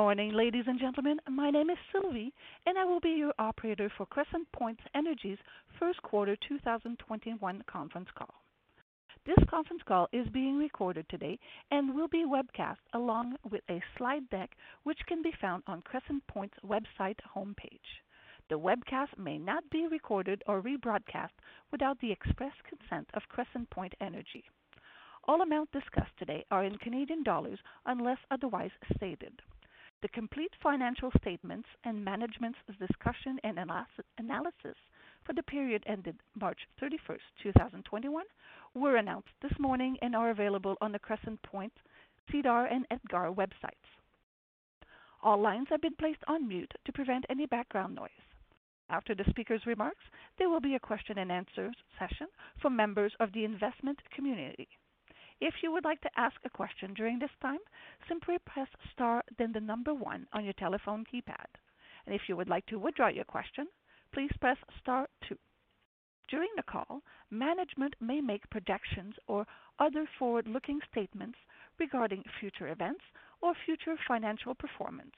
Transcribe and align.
Morning, 0.00 0.32
ladies 0.32 0.64
and 0.66 0.80
gentlemen. 0.80 1.18
My 1.28 1.50
name 1.50 1.68
is 1.68 1.76
Sylvie, 1.92 2.32
and 2.64 2.78
I 2.78 2.86
will 2.86 3.00
be 3.00 3.10
your 3.10 3.34
operator 3.38 3.92
for 3.98 4.06
Crescent 4.06 4.50
Point 4.50 4.80
Energy's 4.94 5.36
first 5.78 6.00
quarter 6.02 6.38
2021 6.48 7.62
conference 7.70 8.08
call. 8.16 8.32
This 9.26 9.36
conference 9.50 9.82
call 9.86 10.08
is 10.10 10.26
being 10.28 10.56
recorded 10.56 11.04
today 11.10 11.38
and 11.70 11.94
will 11.94 12.08
be 12.08 12.24
webcast 12.24 12.78
along 12.94 13.36
with 13.50 13.60
a 13.68 13.82
slide 13.98 14.26
deck, 14.30 14.52
which 14.84 14.98
can 15.06 15.20
be 15.20 15.34
found 15.38 15.64
on 15.66 15.82
Crescent 15.82 16.26
Point's 16.28 16.56
website 16.66 17.18
homepage. 17.36 18.00
The 18.48 18.58
webcast 18.58 19.18
may 19.18 19.36
not 19.36 19.68
be 19.68 19.86
recorded 19.86 20.42
or 20.46 20.62
rebroadcast 20.62 21.36
without 21.70 22.00
the 22.00 22.10
express 22.10 22.54
consent 22.66 23.06
of 23.12 23.28
Crescent 23.28 23.68
Point 23.68 23.92
Energy. 24.00 24.44
All 25.28 25.42
amounts 25.42 25.72
discussed 25.72 26.16
today 26.18 26.46
are 26.50 26.64
in 26.64 26.78
Canadian 26.78 27.22
dollars 27.22 27.58
unless 27.84 28.18
otherwise 28.30 28.70
stated. 28.96 29.42
The 30.02 30.08
complete 30.08 30.52
financial 30.62 31.10
statements 31.20 31.68
and 31.84 32.02
management's 32.02 32.58
discussion 32.78 33.38
and 33.44 33.58
analysis 34.16 34.76
for 35.24 35.34
the 35.34 35.42
period 35.42 35.84
ended 35.86 36.16
March 36.34 36.66
31st, 36.80 37.20
2021, 37.42 38.24
were 38.72 38.96
announced 38.96 39.28
this 39.42 39.58
morning 39.58 39.98
and 40.00 40.16
are 40.16 40.30
available 40.30 40.78
on 40.80 40.92
the 40.92 40.98
Crescent 40.98 41.42
Point, 41.42 41.74
SEDAR, 42.30 42.64
and 42.64 42.86
EDGAR 42.90 43.30
websites. 43.32 44.00
All 45.22 45.38
lines 45.38 45.68
have 45.68 45.82
been 45.82 45.96
placed 45.96 46.24
on 46.26 46.48
mute 46.48 46.72
to 46.86 46.92
prevent 46.92 47.26
any 47.28 47.44
background 47.44 47.94
noise. 47.94 48.10
After 48.88 49.14
the 49.14 49.28
speaker's 49.28 49.66
remarks, 49.66 50.04
there 50.38 50.48
will 50.48 50.60
be 50.60 50.76
a 50.76 50.80
question 50.80 51.18
and 51.18 51.30
answer 51.30 51.72
session 51.98 52.28
for 52.62 52.70
members 52.70 53.12
of 53.20 53.32
the 53.32 53.44
investment 53.44 53.98
community. 54.14 54.68
If 55.40 55.54
you 55.62 55.72
would 55.72 55.84
like 55.84 56.00
to 56.02 56.10
ask 56.18 56.36
a 56.44 56.50
question 56.50 56.92
during 56.92 57.18
this 57.18 57.30
time, 57.40 57.60
simply 58.08 58.36
press 58.44 58.68
star 58.92 59.24
then 59.38 59.52
the 59.52 59.60
number 59.60 59.94
one 59.94 60.26
on 60.32 60.44
your 60.44 60.52
telephone 60.54 61.04
keypad. 61.04 61.46
And 62.04 62.14
if 62.14 62.22
you 62.28 62.36
would 62.36 62.48
like 62.48 62.66
to 62.66 62.78
withdraw 62.78 63.08
your 63.08 63.24
question, 63.24 63.66
please 64.12 64.30
press 64.40 64.58
star 64.80 65.08
two. 65.26 65.38
During 66.28 66.50
the 66.56 66.62
call, 66.62 67.02
management 67.30 67.94
may 68.00 68.20
make 68.20 68.48
projections 68.50 69.14
or 69.26 69.46
other 69.78 70.06
forward-looking 70.18 70.80
statements 70.92 71.38
regarding 71.78 72.22
future 72.38 72.68
events 72.68 73.02
or 73.40 73.54
future 73.64 73.96
financial 74.06 74.54
performance. 74.54 75.16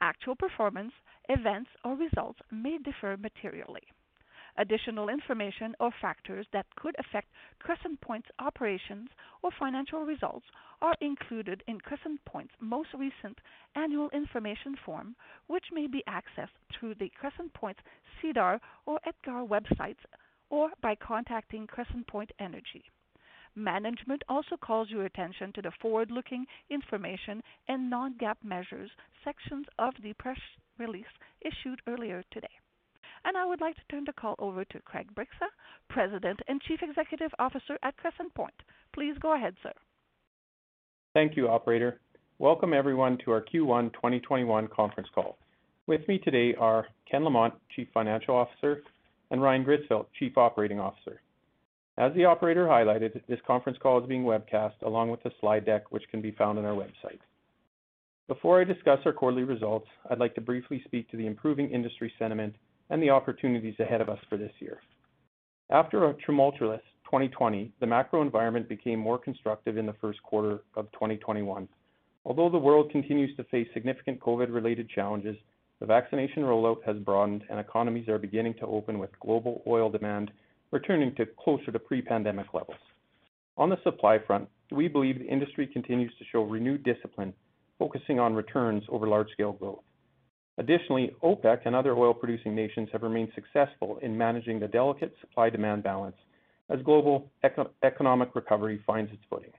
Actual 0.00 0.34
performance, 0.34 0.92
events, 1.28 1.70
or 1.84 1.94
results 1.94 2.40
may 2.50 2.78
differ 2.78 3.16
materially. 3.16 3.86
Additional 4.58 5.08
information 5.08 5.74
or 5.80 5.90
factors 6.00 6.46
that 6.52 6.66
could 6.76 6.94
affect 6.98 7.28
Crescent 7.58 8.00
Point's 8.02 8.28
operations 8.38 9.08
or 9.42 9.50
financial 9.58 10.04
results 10.04 10.46
are 10.82 10.94
included 11.00 11.62
in 11.66 11.80
Crescent 11.80 12.22
Point's 12.26 12.52
most 12.60 12.92
recent 12.92 13.38
annual 13.74 14.10
information 14.10 14.76
form, 14.84 15.16
which 15.46 15.72
may 15.72 15.86
be 15.86 16.04
accessed 16.06 16.58
through 16.70 16.94
the 16.96 17.08
Crescent 17.18 17.54
Point 17.54 17.78
SEDAR 18.20 18.60
or 18.84 19.00
EDGAR 19.06 19.46
websites 19.46 20.04
or 20.50 20.70
by 20.82 20.94
contacting 20.96 21.66
Crescent 21.66 22.06
Point 22.06 22.30
Energy. 22.38 22.84
Management 23.54 24.22
also 24.28 24.56
calls 24.56 24.90
your 24.90 25.06
attention 25.06 25.52
to 25.52 25.62
the 25.62 25.72
forward-looking 25.80 26.46
information 26.68 27.42
and 27.68 27.88
non-GAAP 27.88 28.36
measures 28.42 28.90
sections 29.24 29.66
of 29.78 29.94
the 30.02 30.12
press 30.14 30.40
release 30.78 31.06
issued 31.40 31.80
earlier 31.86 32.22
today. 32.30 32.61
I 33.24 33.44
would 33.44 33.60
like 33.60 33.74
to 33.74 33.82
turn 33.90 34.04
the 34.06 34.12
call 34.12 34.36
over 34.38 34.64
to 34.64 34.80
Craig 34.80 35.08
Bryksa, 35.14 35.48
President 35.88 36.38
and 36.46 36.60
Chief 36.62 36.80
Executive 36.80 37.32
Officer 37.38 37.76
at 37.82 37.96
Crescent 37.96 38.32
Point. 38.34 38.54
Please 38.94 39.16
go 39.20 39.34
ahead, 39.34 39.54
sir. 39.62 39.72
Thank 41.12 41.36
you, 41.36 41.48
operator. 41.48 42.00
Welcome 42.38 42.72
everyone 42.72 43.18
to 43.24 43.32
our 43.32 43.42
Q1 43.42 43.92
2021 43.94 44.68
conference 44.68 45.08
call. 45.14 45.38
With 45.86 46.06
me 46.06 46.18
today 46.18 46.54
are 46.58 46.86
Ken 47.10 47.24
Lamont, 47.24 47.54
Chief 47.74 47.88
Financial 47.92 48.34
Officer, 48.36 48.82
and 49.32 49.42
Ryan 49.42 49.64
Gritzfeldt, 49.64 50.06
Chief 50.18 50.38
Operating 50.38 50.78
Officer. 50.78 51.20
As 51.98 52.14
the 52.14 52.24
operator 52.24 52.66
highlighted, 52.66 53.20
this 53.28 53.40
conference 53.46 53.78
call 53.82 54.00
is 54.00 54.08
being 54.08 54.22
webcast 54.22 54.80
along 54.82 55.10
with 55.10 55.24
a 55.26 55.30
slide 55.40 55.66
deck, 55.66 55.90
which 55.90 56.04
can 56.10 56.22
be 56.22 56.30
found 56.30 56.58
on 56.58 56.64
our 56.64 56.76
website. 56.76 57.18
Before 58.28 58.60
I 58.60 58.64
discuss 58.64 59.00
our 59.04 59.12
quarterly 59.12 59.42
results, 59.42 59.88
I'd 60.08 60.20
like 60.20 60.34
to 60.36 60.40
briefly 60.40 60.80
speak 60.84 61.10
to 61.10 61.16
the 61.16 61.26
improving 61.26 61.70
industry 61.70 62.12
sentiment 62.18 62.54
and 62.90 63.02
the 63.02 63.10
opportunities 63.10 63.78
ahead 63.78 64.00
of 64.00 64.08
us 64.08 64.18
for 64.28 64.36
this 64.36 64.52
year. 64.58 64.80
After 65.70 66.04
a 66.04 66.14
tumultuous 66.26 66.82
2020, 67.04 67.72
the 67.80 67.86
macro 67.86 68.22
environment 68.22 68.68
became 68.68 68.98
more 68.98 69.18
constructive 69.18 69.76
in 69.76 69.86
the 69.86 69.94
first 70.00 70.22
quarter 70.22 70.60
of 70.76 70.90
2021. 70.92 71.68
Although 72.24 72.50
the 72.50 72.58
world 72.58 72.90
continues 72.90 73.34
to 73.36 73.44
face 73.44 73.68
significant 73.74 74.20
COVID-related 74.20 74.88
challenges, 74.88 75.36
the 75.80 75.86
vaccination 75.86 76.42
rollout 76.42 76.84
has 76.84 76.96
broadened 76.98 77.42
and 77.50 77.58
economies 77.58 78.08
are 78.08 78.18
beginning 78.18 78.54
to 78.54 78.66
open 78.66 78.98
with 78.98 79.10
global 79.20 79.62
oil 79.66 79.90
demand 79.90 80.30
returning 80.70 81.14
to 81.16 81.26
closer 81.38 81.72
to 81.72 81.78
pre-pandemic 81.78 82.54
levels. 82.54 82.78
On 83.56 83.68
the 83.68 83.82
supply 83.82 84.18
front, 84.18 84.48
we 84.70 84.88
believe 84.88 85.18
the 85.18 85.26
industry 85.26 85.66
continues 85.66 86.12
to 86.18 86.24
show 86.32 86.44
renewed 86.44 86.82
discipline, 86.82 87.34
focusing 87.78 88.18
on 88.18 88.34
returns 88.34 88.84
over 88.88 89.06
large-scale 89.06 89.52
growth. 89.52 89.82
Additionally, 90.62 91.10
OPEC 91.24 91.62
and 91.64 91.74
other 91.74 91.96
oil-producing 91.96 92.54
nations 92.54 92.88
have 92.92 93.02
remained 93.02 93.32
successful 93.34 93.98
in 94.00 94.16
managing 94.16 94.60
the 94.60 94.68
delicate 94.68 95.12
supply-demand 95.20 95.82
balance 95.82 96.14
as 96.70 96.80
global 96.82 97.28
economic 97.82 98.28
recovery 98.36 98.80
finds 98.86 99.12
its 99.12 99.24
footing. 99.28 99.50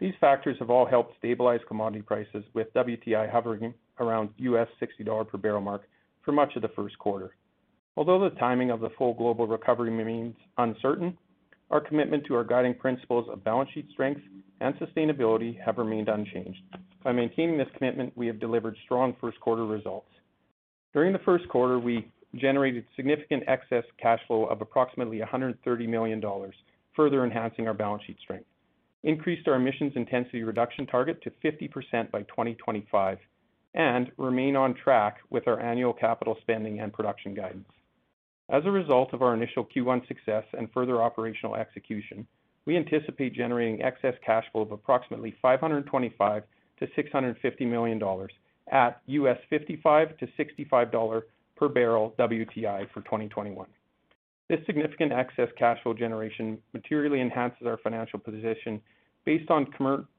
These 0.00 0.14
factors 0.22 0.56
have 0.58 0.70
all 0.70 0.86
helped 0.86 1.18
stabilize 1.18 1.60
commodity 1.68 2.00
prices, 2.00 2.44
with 2.54 2.72
WTI 2.72 3.30
hovering 3.30 3.74
around 4.00 4.30
US 4.38 4.68
$60 4.80 5.28
per 5.28 5.36
barrel 5.36 5.60
mark 5.60 5.82
for 6.22 6.32
much 6.32 6.56
of 6.56 6.62
the 6.62 6.68
first 6.68 6.98
quarter. 6.98 7.36
Although 7.98 8.20
the 8.20 8.34
timing 8.36 8.70
of 8.70 8.80
the 8.80 8.88
full 8.96 9.12
global 9.12 9.46
recovery 9.46 9.90
remains 9.90 10.34
uncertain, 10.56 11.18
our 11.70 11.82
commitment 11.82 12.24
to 12.24 12.36
our 12.36 12.44
guiding 12.44 12.74
principles 12.74 13.28
of 13.30 13.44
balance 13.44 13.68
sheet 13.74 13.90
strength 13.92 14.22
and 14.62 14.74
sustainability 14.76 15.60
have 15.60 15.76
remained 15.76 16.08
unchanged. 16.08 16.62
By 17.04 17.12
maintaining 17.12 17.58
this 17.58 17.68
commitment, 17.76 18.16
we 18.16 18.26
have 18.28 18.40
delivered 18.40 18.78
strong 18.86 19.14
first 19.20 19.38
quarter 19.40 19.66
results. 19.66 20.08
During 20.92 21.12
the 21.12 21.18
first 21.20 21.48
quarter, 21.48 21.78
we 21.78 22.06
generated 22.34 22.84
significant 22.96 23.44
excess 23.46 23.84
cash 23.98 24.20
flow 24.26 24.44
of 24.44 24.60
approximately 24.60 25.18
130 25.20 25.86
million 25.86 26.20
dollars, 26.20 26.54
further 26.94 27.24
enhancing 27.24 27.66
our 27.66 27.74
balance 27.74 28.02
sheet 28.04 28.18
strength, 28.20 28.46
increased 29.02 29.48
our 29.48 29.54
emissions 29.54 29.92
intensity 29.96 30.42
reduction 30.42 30.86
target 30.86 31.22
to 31.22 31.30
50% 31.42 32.10
by 32.10 32.22
2025, 32.22 33.18
and 33.74 34.12
remain 34.18 34.54
on 34.54 34.74
track 34.74 35.18
with 35.30 35.48
our 35.48 35.60
annual 35.60 35.94
capital 35.94 36.36
spending 36.42 36.80
and 36.80 36.92
production 36.92 37.32
guidance. 37.34 37.68
As 38.50 38.64
a 38.66 38.70
result 38.70 39.14
of 39.14 39.22
our 39.22 39.32
initial 39.32 39.64
Q1 39.64 40.06
success 40.08 40.44
and 40.52 40.70
further 40.72 41.00
operational 41.00 41.56
execution, 41.56 42.26
we 42.66 42.76
anticipate 42.76 43.32
generating 43.34 43.82
excess 43.82 44.14
cash 44.24 44.44
flow 44.52 44.60
of 44.60 44.72
approximately 44.72 45.34
525 45.40 46.42
million-650 46.80 47.66
million 47.66 47.98
dollars 47.98 48.32
at 48.72 49.00
US 49.06 49.38
$55-$65 49.52 51.22
per 51.56 51.68
barrel 51.68 52.14
WTI 52.18 52.90
for 52.92 53.02
2021. 53.02 53.66
This 54.48 54.58
significant 54.66 55.12
excess 55.12 55.48
cash 55.56 55.78
flow 55.82 55.94
generation 55.94 56.58
materially 56.72 57.20
enhances 57.20 57.66
our 57.66 57.78
financial 57.78 58.18
position. 58.18 58.80
Based 59.24 59.50
on 59.50 59.66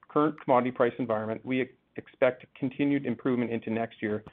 current 0.10 0.40
commodity 0.42 0.72
price 0.72 0.94
environment, 0.98 1.42
we 1.44 1.70
expect 1.98 2.46
continued 2.58 3.06
improvement 3.06 3.52
into 3.52 3.70
next 3.70 4.02
year 4.02 4.24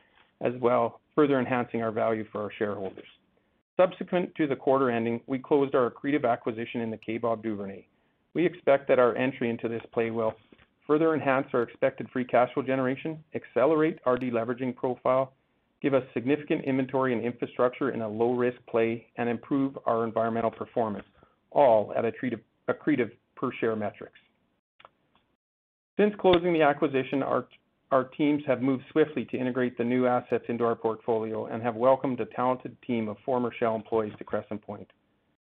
as 0.40 0.52
well, 0.60 1.00
further 1.14 1.38
enhancing 1.38 1.82
our 1.82 1.90
value 1.90 2.24
for 2.30 2.40
our 2.40 2.52
shareholders. 2.56 3.04
Subsequent 3.76 4.34
to 4.36 4.46
the 4.46 4.56
quarter 4.56 4.90
ending, 4.90 5.20
we 5.26 5.38
closed 5.38 5.74
our 5.74 5.90
accretive 5.90 6.30
acquisition 6.30 6.80
in 6.80 6.90
the 6.90 6.96
Kaybob 6.96 7.42
Duvernay. 7.42 7.84
We 8.32 8.46
expect 8.46 8.88
that 8.88 8.98
our 8.98 9.16
entry 9.16 9.50
into 9.50 9.68
this 9.68 9.82
play 9.92 10.10
will 10.10 10.34
further 10.90 11.14
enhance 11.14 11.46
our 11.52 11.62
expected 11.62 12.08
free 12.12 12.24
cash 12.24 12.52
flow 12.52 12.64
generation, 12.64 13.22
accelerate 13.36 14.00
our 14.06 14.18
de-leveraging 14.18 14.74
profile, 14.74 15.34
give 15.80 15.94
us 15.94 16.02
significant 16.12 16.64
inventory 16.64 17.12
and 17.12 17.22
infrastructure 17.22 17.90
in 17.90 18.00
a 18.00 18.08
low-risk 18.08 18.56
play, 18.68 19.06
and 19.16 19.28
improve 19.28 19.78
our 19.86 20.02
environmental 20.02 20.50
performance, 20.50 21.04
all 21.52 21.94
at 21.96 22.02
accretive 22.02 23.10
per 23.36 23.52
share 23.60 23.76
metrics. 23.76 24.18
Since 25.96 26.12
closing 26.18 26.52
the 26.52 26.62
acquisition, 26.62 27.22
our 27.22 27.46
our 27.92 28.04
teams 28.04 28.42
have 28.48 28.60
moved 28.60 28.82
swiftly 28.90 29.24
to 29.26 29.36
integrate 29.36 29.78
the 29.78 29.84
new 29.84 30.06
assets 30.06 30.44
into 30.48 30.64
our 30.64 30.76
portfolio 30.76 31.46
and 31.46 31.62
have 31.62 31.76
welcomed 31.76 32.20
a 32.20 32.26
talented 32.26 32.76
team 32.84 33.08
of 33.08 33.16
former 33.24 33.52
Shell 33.58 33.76
employees 33.76 34.12
to 34.18 34.24
Crescent 34.24 34.62
Point. 34.62 34.88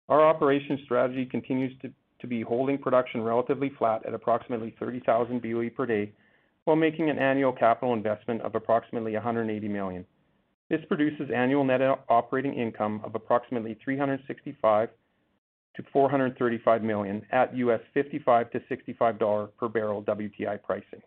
Our 0.10 0.26
operations 0.26 0.80
strategy 0.86 1.26
continues 1.26 1.72
to 1.82 1.92
be 2.28 2.42
holding 2.42 2.78
production 2.78 3.22
relatively 3.22 3.72
flat 3.78 4.06
at 4.06 4.14
approximately 4.14 4.76
30,000 4.80 5.42
BOE 5.42 5.70
per 5.70 5.86
day, 5.86 6.12
while 6.66 6.76
making 6.76 7.10
an 7.10 7.18
annual 7.18 7.52
capital 7.52 7.94
investment 7.94 8.42
of 8.42 8.56
approximately 8.56 9.14
180 9.14 9.68
million. 9.68 10.06
This 10.70 10.82
produces 10.88 11.30
annual 11.36 11.64
net 11.64 11.82
operating 12.08 12.54
income 12.54 13.02
of 13.04 13.16
approximately 13.16 13.78
365 13.84 14.90
million-435 15.78 16.82
million 16.82 17.26
at 17.32 17.54
$55-$65 17.54 19.50
per 19.58 19.68
barrel 19.68 20.04
WTI 20.04 20.62
pricing. 20.62 21.02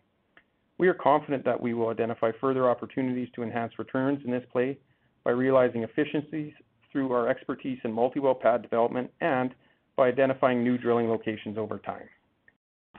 We 0.77 0.87
are 0.87 0.93
confident 0.93 1.45
that 1.45 1.59
we 1.59 1.73
will 1.73 1.89
identify 1.89 2.31
further 2.41 2.69
opportunities 2.69 3.29
to 3.35 3.43
enhance 3.43 3.79
returns 3.79 4.19
in 4.25 4.31
this 4.31 4.43
play 4.51 4.77
by 5.23 5.31
realizing 5.31 5.83
efficiencies 5.83 6.53
through 6.91 7.11
our 7.11 7.27
expertise 7.27 7.79
in 7.83 7.91
multi-well 7.91 8.35
pad 8.35 8.61
development 8.61 9.11
and 9.21 9.55
by 9.95 10.07
identifying 10.07 10.63
new 10.63 10.77
drilling 10.77 11.09
locations 11.09 11.57
over 11.57 11.79
time. 11.79 12.07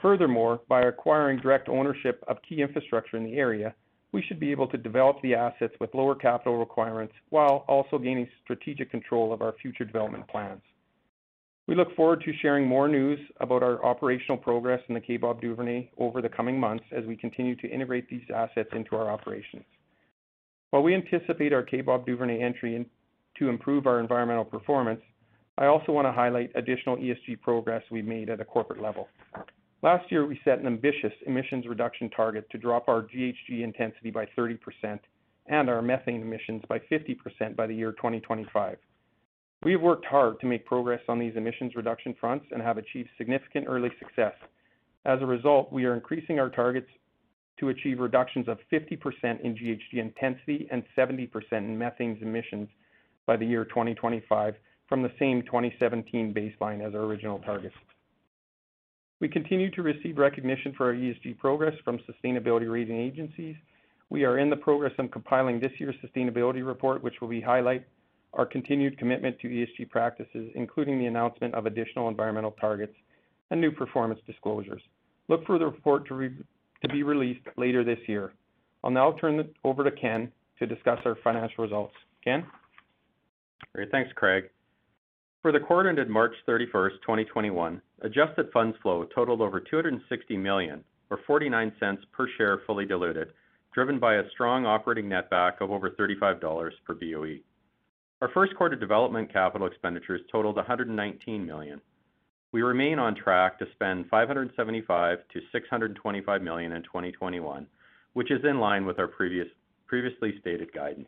Furthermore, 0.02 0.60
by 0.68 0.82
acquiring 0.82 1.38
direct 1.40 1.68
ownership 1.68 2.22
of 2.28 2.36
key 2.48 2.62
infrastructure 2.62 3.16
in 3.16 3.24
the 3.24 3.36
area, 3.36 3.74
we 4.12 4.22
should 4.22 4.40
be 4.40 4.50
able 4.50 4.68
to 4.68 4.78
develop 4.78 5.20
the 5.22 5.34
assets 5.34 5.74
with 5.80 5.94
lower 5.94 6.14
capital 6.14 6.58
requirements 6.58 7.14
while 7.30 7.64
also 7.68 7.98
gaining 7.98 8.28
strategic 8.44 8.90
control 8.90 9.32
of 9.32 9.42
our 9.42 9.54
future 9.60 9.84
development 9.84 10.26
plans. 10.28 10.62
We 11.66 11.74
look 11.74 11.94
forward 11.96 12.22
to 12.24 12.32
sharing 12.40 12.66
more 12.66 12.86
news 12.86 13.18
about 13.40 13.62
our 13.64 13.84
operational 13.84 14.36
progress 14.36 14.80
in 14.88 14.94
the 14.94 15.00
Kaybob 15.00 15.40
Duvernay 15.40 15.90
over 15.98 16.22
the 16.22 16.28
coming 16.28 16.60
months 16.60 16.84
as 16.92 17.04
we 17.04 17.16
continue 17.16 17.56
to 17.56 17.68
integrate 17.68 18.08
these 18.08 18.22
assets 18.32 18.68
into 18.72 18.94
our 18.94 19.10
operations. 19.10 19.64
While 20.70 20.84
we 20.84 20.94
anticipate 20.94 21.52
our 21.52 21.64
Kaybob 21.64 22.06
Duvernay 22.06 22.40
entry 22.40 22.86
to 23.38 23.48
improve 23.48 23.86
our 23.86 23.98
environmental 23.98 24.44
performance, 24.44 25.00
I 25.58 25.66
also 25.66 25.92
want 25.92 26.06
to 26.06 26.12
highlight 26.12 26.50
additional 26.54 26.96
ESG 26.96 27.40
progress 27.40 27.82
we've 27.90 28.04
made 28.04 28.28
at 28.28 28.40
a 28.40 28.44
corporate 28.44 28.82
level. 28.82 29.08
Last 29.82 30.10
year, 30.10 30.26
we 30.26 30.40
set 30.44 30.58
an 30.58 30.66
ambitious 30.66 31.12
emissions 31.26 31.66
reduction 31.66 32.10
target 32.10 32.48
to 32.50 32.58
drop 32.58 32.88
our 32.88 33.02
GHG 33.02 33.62
intensity 33.62 34.10
by 34.10 34.26
30% 34.36 34.58
and 35.46 35.70
our 35.70 35.80
methane 35.80 36.22
emissions 36.22 36.62
by 36.68 36.78
50% 36.90 37.56
by 37.56 37.66
the 37.66 37.74
year 37.74 37.92
2025. 37.92 38.78
We 39.62 39.72
have 39.72 39.80
worked 39.80 40.04
hard 40.04 40.40
to 40.40 40.46
make 40.46 40.66
progress 40.66 41.00
on 41.08 41.18
these 41.18 41.36
emissions 41.36 41.74
reduction 41.74 42.14
fronts 42.20 42.46
and 42.50 42.60
have 42.60 42.78
achieved 42.78 43.08
significant 43.16 43.66
early 43.68 43.90
success. 43.98 44.34
As 45.04 45.22
a 45.22 45.26
result, 45.26 45.72
we 45.72 45.84
are 45.84 45.94
increasing 45.94 46.38
our 46.38 46.50
targets 46.50 46.88
to 47.60 47.70
achieve 47.70 48.00
reductions 48.00 48.48
of 48.48 48.58
50% 48.70 49.40
in 49.40 49.54
GHG 49.54 49.94
intensity 49.94 50.68
and 50.70 50.82
70% 50.96 51.30
in 51.52 51.78
methane 51.78 52.18
emissions 52.20 52.68
by 53.24 53.36
the 53.36 53.46
year 53.46 53.64
2025 53.64 54.54
from 54.88 55.02
the 55.02 55.12
same 55.18 55.42
2017 55.42 56.32
baseline 56.32 56.86
as 56.86 56.94
our 56.94 57.02
original 57.02 57.38
targets. 57.40 57.74
We 59.20 59.28
continue 59.28 59.70
to 59.70 59.82
receive 59.82 60.18
recognition 60.18 60.74
for 60.76 60.86
our 60.86 60.94
ESG 60.94 61.38
progress 61.38 61.74
from 61.84 61.98
sustainability 62.00 62.70
rating 62.70 62.98
agencies. 63.00 63.56
We 64.10 64.24
are 64.24 64.38
in 64.38 64.50
the 64.50 64.56
progress 64.56 64.92
of 64.98 65.10
compiling 65.10 65.58
this 65.58 65.72
year's 65.78 65.96
sustainability 66.04 66.64
report, 66.66 67.02
which 67.02 67.20
will 67.20 67.40
highlight 67.40 67.86
our 68.34 68.44
continued 68.44 68.98
commitment 68.98 69.38
to 69.40 69.48
ESG 69.48 69.88
practices, 69.90 70.52
including 70.54 70.98
the 70.98 71.06
announcement 71.06 71.54
of 71.54 71.66
additional 71.66 72.08
environmental 72.08 72.52
targets 72.52 72.94
and 73.50 73.60
new 73.60 73.70
performance 73.70 74.20
disclosures. 74.26 74.82
Look 75.28 75.46
for 75.46 75.58
the 75.58 75.64
report 75.64 76.06
to 76.06 76.30
be 76.92 77.02
released 77.02 77.46
later 77.56 77.82
this 77.82 77.98
year. 78.06 78.34
I'll 78.84 78.90
now 78.90 79.12
turn 79.20 79.40
it 79.40 79.52
over 79.64 79.82
to 79.82 79.90
Ken 79.90 80.30
to 80.58 80.66
discuss 80.66 80.98
our 81.04 81.16
financial 81.24 81.64
results. 81.64 81.94
Ken? 82.22 82.46
Great. 83.74 83.90
Thanks, 83.90 84.12
Craig. 84.14 84.50
For 85.46 85.52
the 85.52 85.60
quarter 85.60 85.88
ended 85.88 86.08
March 86.08 86.34
31st, 86.48 87.02
2021, 87.02 87.80
adjusted 88.00 88.50
funds 88.52 88.76
flow 88.82 89.04
totaled 89.14 89.40
over 89.40 89.60
260 89.60 90.36
million, 90.36 90.82
or 91.08 91.18
0.49 91.18 91.98
per 92.10 92.26
share 92.36 92.62
fully 92.66 92.84
diluted, 92.84 93.28
driven 93.72 94.00
by 94.00 94.16
a 94.16 94.28
strong 94.30 94.66
operating 94.66 95.04
netback 95.04 95.60
of 95.60 95.70
over 95.70 95.90
35 95.90 96.40
dollars 96.40 96.74
per 96.84 96.94
BOE. 96.94 97.36
Our 98.22 98.28
first 98.34 98.56
quarter 98.56 98.74
development 98.74 99.32
capital 99.32 99.68
expenditures 99.68 100.22
totaled 100.32 100.56
119 100.56 101.46
million. 101.46 101.80
We 102.50 102.62
remain 102.62 102.98
on 102.98 103.14
track 103.14 103.56
to 103.60 103.66
spend 103.70 104.06
575 104.10 105.18
million-625 105.32 106.42
million 106.42 106.72
in 106.72 106.82
2021, 106.82 107.68
which 108.14 108.32
is 108.32 108.44
in 108.44 108.58
line 108.58 108.84
with 108.84 108.98
our 108.98 109.06
previously 109.06 110.40
stated 110.40 110.72
guidance. 110.72 111.06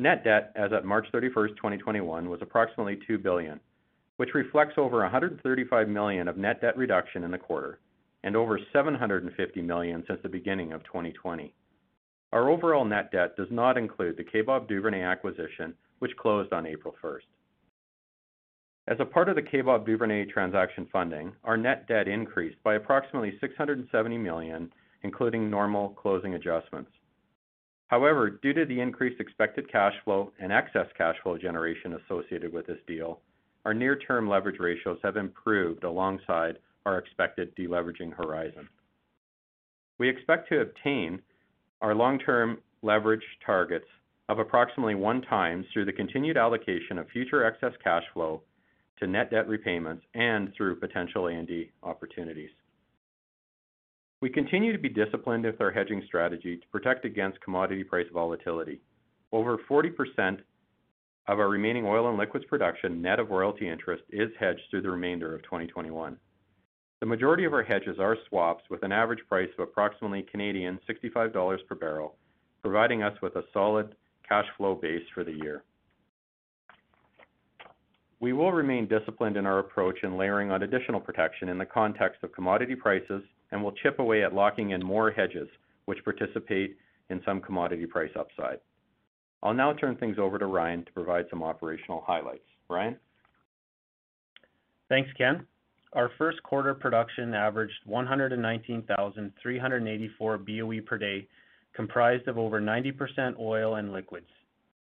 Net 0.00 0.22
debt 0.22 0.52
as 0.54 0.72
at 0.72 0.84
March 0.84 1.08
31st, 1.12 1.56
2021, 1.56 2.30
was 2.30 2.40
approximately 2.40 3.00
2 3.06 3.18
billion, 3.18 3.58
which 4.16 4.34
reflects 4.34 4.74
over 4.76 4.98
135 4.98 5.88
million 5.88 6.28
of 6.28 6.36
net 6.36 6.60
debt 6.60 6.76
reduction 6.76 7.24
in 7.24 7.32
the 7.32 7.38
quarter 7.38 7.80
and 8.22 8.36
over 8.36 8.60
750 8.72 9.62
million 9.62 10.04
since 10.06 10.20
the 10.22 10.28
beginning 10.28 10.72
of 10.72 10.84
2020. 10.84 11.52
Our 12.32 12.48
overall 12.48 12.84
net 12.84 13.10
debt 13.10 13.36
does 13.36 13.48
not 13.50 13.76
include 13.76 14.16
the 14.16 14.24
Kaybob 14.24 14.68
Duvernay 14.68 15.02
acquisition, 15.02 15.74
which 15.98 16.16
closed 16.16 16.52
on 16.52 16.66
April 16.66 16.94
1st. 17.02 17.26
As 18.86 18.98
a 19.00 19.04
part 19.04 19.28
of 19.28 19.34
the 19.36 19.42
Kaybob 19.42 19.84
Duvernay 19.84 20.26
transaction 20.26 20.86
funding, 20.92 21.32
our 21.44 21.56
net 21.56 21.88
debt 21.88 22.06
increased 22.06 22.62
by 22.62 22.74
approximately 22.74 23.36
670 23.40 24.18
million, 24.18 24.72
including 25.02 25.50
normal 25.50 25.90
closing 25.90 26.34
adjustments. 26.34 26.90
However, 27.88 28.30
due 28.30 28.52
to 28.52 28.66
the 28.66 28.80
increased 28.80 29.20
expected 29.20 29.70
cash 29.70 29.94
flow 30.04 30.32
and 30.38 30.52
excess 30.52 30.86
cash 30.96 31.16
flow 31.22 31.38
generation 31.38 31.94
associated 31.94 32.52
with 32.52 32.66
this 32.66 32.78
deal, 32.86 33.20
our 33.64 33.74
near-term 33.74 34.28
leverage 34.28 34.60
ratios 34.60 34.98
have 35.02 35.16
improved 35.16 35.84
alongside 35.84 36.58
our 36.86 36.98
expected 36.98 37.54
de-leveraging 37.54 38.14
horizon. 38.14 38.68
We 39.98 40.08
expect 40.08 40.48
to 40.50 40.60
obtain 40.60 41.20
our 41.80 41.94
long-term 41.94 42.58
leverage 42.82 43.24
targets 43.44 43.86
of 44.28 44.38
approximately 44.38 44.94
1x 44.94 45.64
through 45.72 45.86
the 45.86 45.92
continued 45.92 46.36
allocation 46.36 46.98
of 46.98 47.08
future 47.08 47.44
excess 47.44 47.72
cash 47.82 48.04
flow 48.12 48.42
to 48.98 49.06
net 49.06 49.30
debt 49.30 49.48
repayments 49.48 50.04
and 50.14 50.52
through 50.54 50.76
potential 50.76 51.28
A&D 51.28 51.70
opportunities. 51.82 52.50
We 54.20 54.30
continue 54.30 54.72
to 54.72 54.78
be 54.78 54.88
disciplined 54.88 55.44
with 55.44 55.60
our 55.60 55.70
hedging 55.70 56.02
strategy 56.04 56.56
to 56.56 56.68
protect 56.72 57.04
against 57.04 57.40
commodity 57.40 57.84
price 57.84 58.08
volatility. 58.12 58.80
Over 59.30 59.58
40% 59.70 60.40
of 61.28 61.38
our 61.38 61.48
remaining 61.48 61.86
oil 61.86 62.08
and 62.08 62.18
liquids 62.18 62.44
production, 62.46 63.00
net 63.00 63.20
of 63.20 63.30
royalty 63.30 63.68
interest, 63.68 64.02
is 64.10 64.30
hedged 64.40 64.62
through 64.70 64.82
the 64.82 64.90
remainder 64.90 65.34
of 65.34 65.42
2021. 65.44 66.16
The 66.98 67.06
majority 67.06 67.44
of 67.44 67.52
our 67.52 67.62
hedges 67.62 68.00
are 68.00 68.16
swaps 68.28 68.64
with 68.68 68.82
an 68.82 68.90
average 68.90 69.20
price 69.28 69.50
of 69.56 69.62
approximately 69.68 70.26
Canadian 70.28 70.80
65 70.88 71.12
Canadian 71.12 71.32
dollars 71.32 71.60
per 71.68 71.76
barrel, 71.76 72.16
providing 72.60 73.04
us 73.04 73.16
with 73.22 73.36
a 73.36 73.44
solid 73.52 73.94
cash 74.28 74.46
flow 74.56 74.74
base 74.74 75.04
for 75.14 75.22
the 75.22 75.32
year. 75.32 75.62
We 78.18 78.32
will 78.32 78.50
remain 78.50 78.88
disciplined 78.88 79.36
in 79.36 79.46
our 79.46 79.60
approach 79.60 80.02
in 80.02 80.16
layering 80.16 80.50
on 80.50 80.64
additional 80.64 80.98
protection 81.00 81.48
in 81.50 81.58
the 81.58 81.64
context 81.64 82.24
of 82.24 82.32
commodity 82.32 82.74
prices 82.74 83.22
and 83.50 83.62
will 83.62 83.72
chip 83.72 83.98
away 83.98 84.24
at 84.24 84.34
locking 84.34 84.70
in 84.70 84.84
more 84.84 85.10
hedges, 85.10 85.48
which 85.86 86.04
participate 86.04 86.76
in 87.10 87.20
some 87.24 87.40
commodity 87.40 87.86
price 87.86 88.10
upside. 88.18 88.58
I'll 89.42 89.54
now 89.54 89.72
turn 89.72 89.96
things 89.96 90.18
over 90.18 90.38
to 90.38 90.46
Ryan 90.46 90.84
to 90.84 90.92
provide 90.92 91.24
some 91.30 91.42
operational 91.42 92.04
highlights. 92.06 92.44
Ryan? 92.68 92.96
Thanks, 94.88 95.10
Ken. 95.16 95.46
Our 95.94 96.10
first 96.18 96.42
quarter 96.42 96.74
production 96.74 97.32
averaged 97.34 97.86
119,384 97.86 100.38
BOE 100.38 100.80
per 100.86 100.98
day, 100.98 101.26
comprised 101.74 102.28
of 102.28 102.36
over 102.36 102.60
90% 102.60 103.38
oil 103.38 103.76
and 103.76 103.90
liquids. 103.92 104.26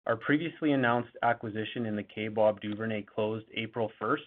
Our 0.08 0.18
previously 0.18 0.72
announced 0.72 1.12
acquisition 1.22 1.86
in 1.86 1.96
the 1.96 2.04
Kaybob 2.04 2.60
Duvernay 2.62 3.04
closed 3.04 3.46
April 3.56 3.92
1st, 4.02 4.18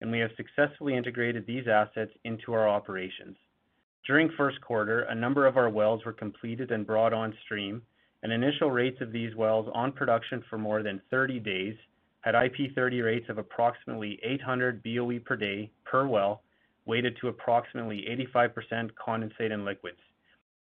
and 0.00 0.10
we 0.10 0.18
have 0.18 0.30
successfully 0.36 0.96
integrated 0.96 1.46
these 1.46 1.68
assets 1.68 2.12
into 2.24 2.54
our 2.54 2.68
operations. 2.68 3.36
During 4.06 4.30
first 4.30 4.60
quarter, 4.60 5.02
a 5.02 5.14
number 5.14 5.46
of 5.46 5.56
our 5.56 5.68
wells 5.68 6.04
were 6.04 6.12
completed 6.12 6.70
and 6.70 6.86
brought 6.86 7.12
on 7.12 7.36
stream, 7.44 7.82
and 8.22 8.32
initial 8.32 8.70
rates 8.70 9.00
of 9.00 9.12
these 9.12 9.34
wells 9.34 9.70
on 9.74 9.92
production 9.92 10.42
for 10.48 10.58
more 10.58 10.82
than 10.82 11.02
30 11.10 11.38
days 11.40 11.76
had 12.22 12.34
IP30 12.34 13.04
rates 13.04 13.28
of 13.28 13.38
approximately 13.38 14.18
800 14.22 14.82
BOE 14.82 15.18
per 15.24 15.36
day 15.36 15.70
per 15.84 16.06
well, 16.06 16.42
weighted 16.86 17.16
to 17.20 17.28
approximately 17.28 18.06
85% 18.34 18.90
condensate 18.92 19.52
and 19.52 19.64
liquids. 19.64 20.00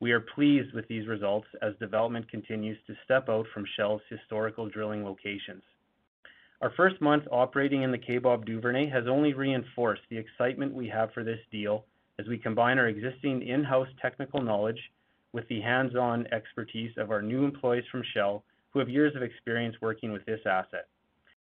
We 0.00 0.12
are 0.12 0.20
pleased 0.20 0.74
with 0.74 0.86
these 0.88 1.06
results 1.06 1.48
as 1.62 1.74
development 1.76 2.30
continues 2.30 2.78
to 2.86 2.94
step 3.04 3.28
out 3.28 3.46
from 3.52 3.64
Shell's 3.76 4.02
historical 4.08 4.68
drilling 4.68 5.04
locations. 5.04 5.62
Our 6.62 6.70
first 6.76 7.00
month 7.00 7.24
operating 7.30 7.82
in 7.82 7.92
the 7.92 7.98
Kaybob 7.98 8.44
Duvernay 8.44 8.88
has 8.88 9.06
only 9.06 9.34
reinforced 9.34 10.02
the 10.10 10.18
excitement 10.18 10.74
we 10.74 10.88
have 10.88 11.12
for 11.12 11.22
this 11.22 11.40
deal 11.50 11.84
as 12.18 12.26
we 12.28 12.38
combine 12.38 12.78
our 12.78 12.88
existing 12.88 13.46
in-house 13.46 13.88
technical 14.00 14.40
knowledge 14.40 14.80
with 15.32 15.46
the 15.48 15.60
hands-on 15.60 16.26
expertise 16.32 16.92
of 16.96 17.10
our 17.10 17.20
new 17.20 17.44
employees 17.44 17.84
from 17.90 18.02
Shell, 18.14 18.42
who 18.70 18.78
have 18.78 18.88
years 18.88 19.14
of 19.16 19.22
experience 19.22 19.76
working 19.80 20.12
with 20.12 20.24
this 20.24 20.40
asset. 20.46 20.88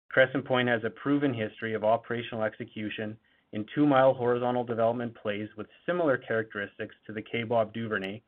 Crescent 0.09 0.45
Point 0.45 0.69
has 0.69 0.83
a 0.85 0.91
proven 0.91 1.35
history 1.35 1.75
of 1.75 1.85
operational 1.85 2.45
execution 2.45 3.17
in 3.53 3.65
two-mile 3.73 4.15
horizontal 4.15 4.65
development 4.65 5.15
plays 5.15 5.49
with 5.57 5.69
similar 5.87 6.17
characteristics 6.17 6.95
to 7.07 7.13
the 7.13 7.23
Kaybob 7.23 7.73
Duvernay, 7.73 8.21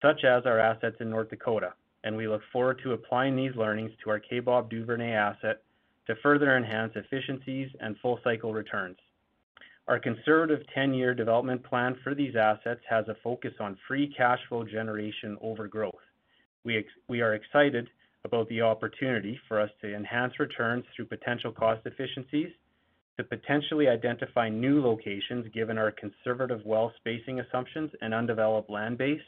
such 0.00 0.22
as 0.22 0.46
our 0.46 0.60
assets 0.60 0.96
in 1.00 1.10
North 1.10 1.30
Dakota, 1.30 1.74
and 2.04 2.16
we 2.16 2.28
look 2.28 2.42
forward 2.52 2.80
to 2.84 2.92
applying 2.92 3.34
these 3.34 3.56
learnings 3.56 3.90
to 4.02 4.10
our 4.10 4.20
Kaybob 4.20 4.70
Duvernay 4.70 5.12
asset 5.12 5.62
to 6.06 6.14
further 6.22 6.56
enhance 6.56 6.92
efficiencies 6.94 7.68
and 7.80 7.96
full 7.98 8.20
cycle 8.22 8.52
returns. 8.52 8.98
Our 9.88 9.98
conservative 9.98 10.60
10-year 10.76 11.14
development 11.14 11.64
plan 11.64 11.96
for 12.04 12.14
these 12.14 12.36
assets 12.36 12.82
has 12.90 13.08
a 13.08 13.16
focus 13.24 13.54
on 13.58 13.78
free 13.88 14.12
cash 14.14 14.38
flow 14.46 14.62
generation 14.62 15.38
over 15.40 15.66
growth. 15.66 15.94
We 16.62 17.22
are 17.22 17.34
excited 17.34 17.88
about 18.22 18.50
the 18.50 18.60
opportunity 18.60 19.40
for 19.48 19.58
us 19.58 19.70
to 19.80 19.94
enhance 19.94 20.38
returns 20.38 20.84
through 20.94 21.06
potential 21.06 21.52
cost 21.52 21.86
efficiencies, 21.86 22.50
to 23.16 23.24
potentially 23.24 23.88
identify 23.88 24.50
new 24.50 24.82
locations 24.82 25.46
given 25.54 25.78
our 25.78 25.90
conservative 25.92 26.60
well 26.66 26.92
spacing 26.98 27.40
assumptions 27.40 27.90
and 28.02 28.12
undeveloped 28.12 28.68
land 28.68 28.98
base, 28.98 29.22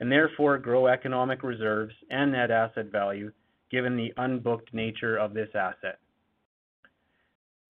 and 0.00 0.10
therefore 0.10 0.58
grow 0.58 0.88
economic 0.88 1.44
reserves 1.44 1.94
and 2.10 2.32
net 2.32 2.50
asset 2.50 2.86
value 2.90 3.30
given 3.70 3.96
the 3.96 4.12
unbooked 4.18 4.72
nature 4.72 5.16
of 5.16 5.34
this 5.34 5.50
asset. 5.54 6.00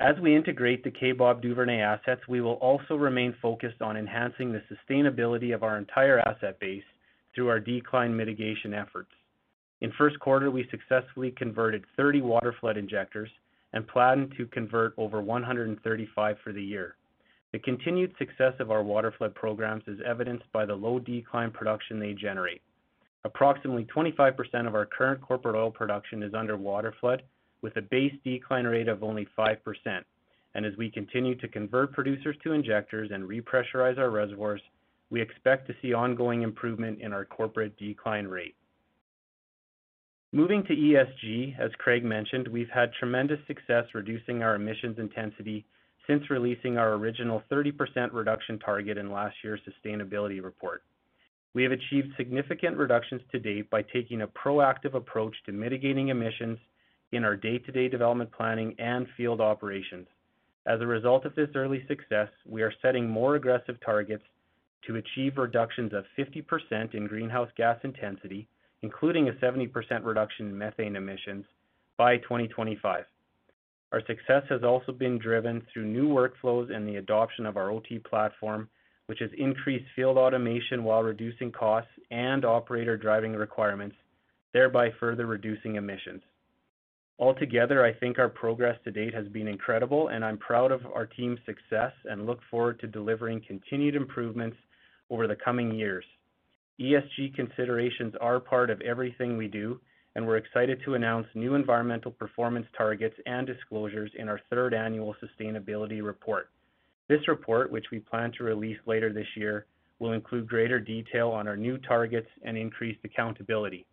As 0.04 0.20
we 0.20 0.36
integrate 0.36 0.84
the 0.84 0.90
Kaybob 0.90 1.40
Duvernay 1.40 1.80
assets, 1.80 2.20
we 2.28 2.42
will 2.42 2.56
also 2.60 2.94
remain 2.94 3.34
focused 3.40 3.80
on 3.80 3.96
enhancing 3.96 4.52
the 4.52 4.60
sustainability 4.70 5.54
of 5.54 5.62
our 5.62 5.78
entire 5.78 6.18
asset 6.28 6.60
base 6.60 6.84
through 7.34 7.48
our 7.48 7.58
decline 7.58 8.14
mitigation 8.14 8.74
efforts. 8.74 9.08
In 9.80 9.90
first 9.96 10.20
quarter, 10.20 10.50
we 10.50 10.68
successfully 10.70 11.30
converted 11.30 11.86
30 11.96 12.20
waterflood 12.20 12.76
injectors 12.76 13.30
and 13.72 13.88
plan 13.88 14.30
to 14.36 14.44
convert 14.44 14.92
over 14.98 15.22
135 15.22 16.36
for 16.44 16.52
the 16.52 16.62
year. 16.62 16.96
The 17.54 17.58
continued 17.60 18.12
success 18.18 18.52
of 18.60 18.70
our 18.70 18.84
waterflood 18.84 19.34
programs 19.34 19.84
is 19.86 20.00
evidenced 20.06 20.52
by 20.52 20.66
the 20.66 20.74
low 20.74 20.98
decline 20.98 21.50
production 21.50 21.98
they 21.98 22.12
generate. 22.12 22.60
Approximately 23.24 23.86
25% 23.86 24.66
of 24.66 24.74
our 24.74 24.84
current 24.84 25.22
corporate 25.22 25.56
oil 25.56 25.70
production 25.70 26.22
is 26.22 26.34
under 26.34 26.58
waterflood, 26.58 27.20
with 27.64 27.78
a 27.78 27.82
base 27.82 28.12
decline 28.24 28.66
rate 28.66 28.88
of 28.88 29.02
only 29.02 29.26
5%. 29.38 29.56
And 30.54 30.66
as 30.66 30.76
we 30.76 30.90
continue 30.90 31.34
to 31.36 31.48
convert 31.48 31.94
producers 31.94 32.36
to 32.44 32.52
injectors 32.52 33.10
and 33.10 33.24
repressurize 33.24 33.96
our 33.96 34.10
reservoirs, 34.10 34.60
we 35.08 35.22
expect 35.22 35.66
to 35.66 35.74
see 35.80 35.94
ongoing 35.94 36.42
improvement 36.42 37.00
in 37.00 37.14
our 37.14 37.24
corporate 37.24 37.74
decline 37.78 38.26
rate. 38.26 38.54
Moving 40.30 40.62
to 40.64 40.76
ESG, 40.76 41.58
as 41.58 41.70
Craig 41.78 42.04
mentioned, 42.04 42.48
we've 42.48 42.68
had 42.68 42.92
tremendous 43.00 43.38
success 43.46 43.84
reducing 43.94 44.42
our 44.42 44.56
emissions 44.56 44.98
intensity 44.98 45.64
since 46.06 46.28
releasing 46.28 46.76
our 46.76 46.92
original 46.92 47.42
30% 47.50 47.72
reduction 48.12 48.58
target 48.58 48.98
in 48.98 49.10
last 49.10 49.36
year's 49.42 49.60
sustainability 49.66 50.44
report. 50.44 50.82
We 51.54 51.62
have 51.62 51.72
achieved 51.72 52.08
significant 52.18 52.76
reductions 52.76 53.22
to 53.32 53.38
date 53.38 53.70
by 53.70 53.82
taking 53.90 54.20
a 54.20 54.26
proactive 54.26 54.92
approach 54.92 55.34
to 55.46 55.52
mitigating 55.52 56.08
emissions 56.08 56.58
in 57.14 57.24
our 57.24 57.36
day-to-day 57.36 57.88
development 57.88 58.30
planning 58.32 58.74
and 58.78 59.06
field 59.16 59.40
operations. 59.40 60.06
As 60.66 60.80
a 60.80 60.86
result 60.86 61.24
of 61.24 61.34
this 61.34 61.50
early 61.54 61.84
success, 61.86 62.28
we 62.46 62.62
are 62.62 62.72
setting 62.80 63.08
more 63.08 63.36
aggressive 63.36 63.76
targets 63.84 64.24
to 64.86 64.96
achieve 64.96 65.36
reductions 65.36 65.92
of 65.92 66.04
50% 66.18 66.94
in 66.94 67.06
greenhouse 67.06 67.50
gas 67.56 67.78
intensity, 67.84 68.46
including 68.82 69.28
a 69.28 69.32
70% 69.32 69.70
reduction 70.04 70.46
in 70.46 70.58
methane 70.58 70.96
emissions 70.96 71.44
by 71.96 72.16
2025. 72.18 73.04
Our 73.92 74.00
success 74.06 74.42
has 74.48 74.64
also 74.64 74.92
been 74.92 75.18
driven 75.18 75.62
through 75.72 75.86
new 75.86 76.08
workflows 76.08 76.74
and 76.74 76.86
the 76.88 76.96
adoption 76.96 77.46
of 77.46 77.56
our 77.56 77.70
OT 77.70 77.98
platform, 77.98 78.68
which 79.06 79.20
has 79.20 79.30
increased 79.38 79.84
field 79.94 80.16
automation 80.16 80.82
while 80.82 81.02
reducing 81.02 81.52
costs 81.52 81.90
and 82.10 82.44
operator 82.44 82.96
driving 82.96 83.34
requirements, 83.34 83.96
thereby 84.52 84.90
further 84.98 85.26
reducing 85.26 85.76
emissions. 85.76 86.22
Altogether, 87.18 87.84
I 87.84 87.92
think 87.92 88.18
our 88.18 88.28
progress 88.28 88.76
to 88.84 88.90
date 88.90 89.14
has 89.14 89.28
been 89.28 89.46
incredible, 89.46 90.08
and 90.08 90.24
I'm 90.24 90.36
proud 90.36 90.72
of 90.72 90.84
our 90.86 91.06
team's 91.06 91.38
success 91.46 91.92
and 92.06 92.26
look 92.26 92.40
forward 92.50 92.80
to 92.80 92.88
delivering 92.88 93.40
continued 93.46 93.94
improvements 93.94 94.56
over 95.10 95.28
the 95.28 95.36
coming 95.36 95.72
years. 95.74 96.04
ESG 96.80 97.36
considerations 97.36 98.14
are 98.20 98.40
part 98.40 98.68
of 98.68 98.80
everything 98.80 99.36
we 99.36 99.46
do, 99.46 99.80
and 100.16 100.26
we're 100.26 100.38
excited 100.38 100.80
to 100.84 100.94
announce 100.94 101.28
new 101.34 101.54
environmental 101.54 102.10
performance 102.10 102.66
targets 102.76 103.16
and 103.26 103.46
disclosures 103.46 104.10
in 104.18 104.28
our 104.28 104.40
third 104.50 104.74
annual 104.74 105.14
sustainability 105.22 106.02
report. 106.02 106.50
This 107.08 107.28
report, 107.28 107.70
which 107.70 107.86
we 107.92 108.00
plan 108.00 108.32
to 108.38 108.44
release 108.44 108.78
later 108.86 109.12
this 109.12 109.26
year, 109.36 109.66
will 110.00 110.12
include 110.12 110.48
greater 110.48 110.80
detail 110.80 111.30
on 111.30 111.46
our 111.46 111.56
new 111.56 111.78
targets 111.78 112.28
and 112.42 112.56
increased 112.56 113.00
accountability. 113.04 113.86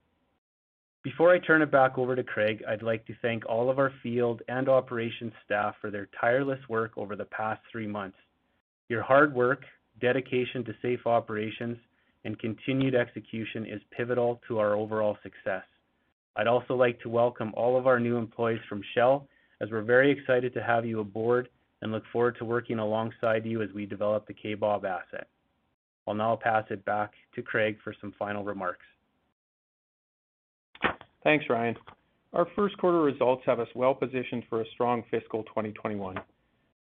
Before 1.03 1.33
I 1.33 1.39
turn 1.39 1.63
it 1.63 1.71
back 1.71 1.97
over 1.97 2.15
to 2.15 2.23
Craig, 2.23 2.63
I'd 2.67 2.83
like 2.83 3.07
to 3.07 3.15
thank 3.23 3.43
all 3.49 3.71
of 3.71 3.79
our 3.79 3.91
field 4.03 4.43
and 4.47 4.69
operations 4.69 5.33
staff 5.43 5.73
for 5.81 5.89
their 5.89 6.07
tireless 6.19 6.59
work 6.69 6.91
over 6.95 7.15
the 7.15 7.25
past 7.25 7.59
three 7.71 7.87
months. 7.87 8.17
Your 8.87 9.01
hard 9.01 9.33
work, 9.33 9.63
dedication 9.99 10.63
to 10.63 10.75
safe 10.79 11.07
operations, 11.07 11.77
and 12.23 12.37
continued 12.37 12.93
execution 12.93 13.65
is 13.65 13.81
pivotal 13.97 14.41
to 14.47 14.59
our 14.59 14.75
overall 14.75 15.17
success. 15.23 15.63
I'd 16.35 16.45
also 16.45 16.75
like 16.75 16.99
to 17.01 17.09
welcome 17.09 17.51
all 17.55 17.79
of 17.79 17.87
our 17.87 17.99
new 17.99 18.17
employees 18.17 18.61
from 18.69 18.83
Shell, 18.93 19.27
as 19.59 19.71
we're 19.71 19.81
very 19.81 20.11
excited 20.11 20.53
to 20.53 20.61
have 20.61 20.85
you 20.85 20.99
aboard 20.99 21.49
and 21.81 21.91
look 21.91 22.03
forward 22.13 22.35
to 22.37 22.45
working 22.45 22.77
alongside 22.77 23.43
you 23.43 23.63
as 23.63 23.69
we 23.73 23.87
develop 23.87 24.27
the 24.27 24.35
Kaybob 24.35 24.83
asset. 24.83 25.27
I'll 26.07 26.13
now 26.13 26.35
pass 26.35 26.65
it 26.69 26.85
back 26.85 27.13
to 27.33 27.41
Craig 27.41 27.77
for 27.83 27.95
some 27.99 28.13
final 28.19 28.43
remarks. 28.43 28.85
Thanks, 31.23 31.45
Ryan. 31.49 31.75
Our 32.33 32.47
first 32.55 32.77
quarter 32.77 33.01
results 33.01 33.43
have 33.45 33.59
us 33.59 33.67
well 33.75 33.93
positioned 33.93 34.43
for 34.49 34.61
a 34.61 34.65
strong 34.73 35.03
fiscal 35.11 35.43
2021, 35.43 36.17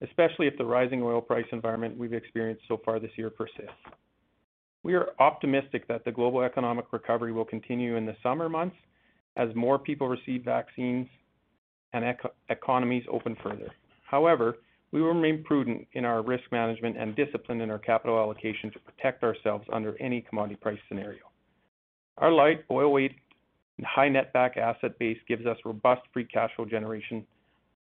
especially 0.01 0.47
if 0.47 0.57
the 0.57 0.65
rising 0.65 1.03
oil 1.03 1.21
price 1.21 1.45
environment 1.51 1.97
we've 1.97 2.13
experienced 2.13 2.63
so 2.67 2.79
far 2.83 2.99
this 2.99 3.11
year 3.17 3.29
persists. 3.29 3.71
We 4.83 4.95
are 4.95 5.09
optimistic 5.19 5.87
that 5.87 6.05
the 6.05 6.11
global 6.11 6.41
economic 6.41 6.85
recovery 6.91 7.31
will 7.31 7.45
continue 7.45 7.97
in 7.97 8.05
the 8.05 8.15
summer 8.23 8.49
months 8.49 8.77
as 9.37 9.49
more 9.55 9.77
people 9.77 10.07
receive 10.07 10.43
vaccines 10.43 11.07
and 11.93 12.03
economies 12.49 13.03
open 13.11 13.35
further. 13.43 13.71
However, 14.09 14.57
we 14.91 15.01
will 15.01 15.13
remain 15.13 15.43
prudent 15.43 15.87
in 15.93 16.03
our 16.03 16.21
risk 16.21 16.43
management 16.51 16.97
and 16.97 17.15
disciplined 17.15 17.61
in 17.61 17.69
our 17.69 17.79
capital 17.79 18.17
allocation 18.17 18.71
to 18.71 18.79
protect 18.79 19.23
ourselves 19.23 19.65
under 19.71 19.95
any 20.01 20.21
commodity 20.21 20.55
price 20.55 20.79
scenario. 20.87 21.19
Our 22.17 22.31
light 22.31 22.63
oil 22.71 22.91
weight 22.91 23.13
and 23.81 23.87
high 23.87 24.09
netback 24.09 24.57
asset 24.57 24.97
base 24.99 25.17
gives 25.27 25.47
us 25.47 25.57
robust 25.65 26.01
free 26.13 26.23
cash 26.23 26.51
flow 26.55 26.65
generation 26.65 27.25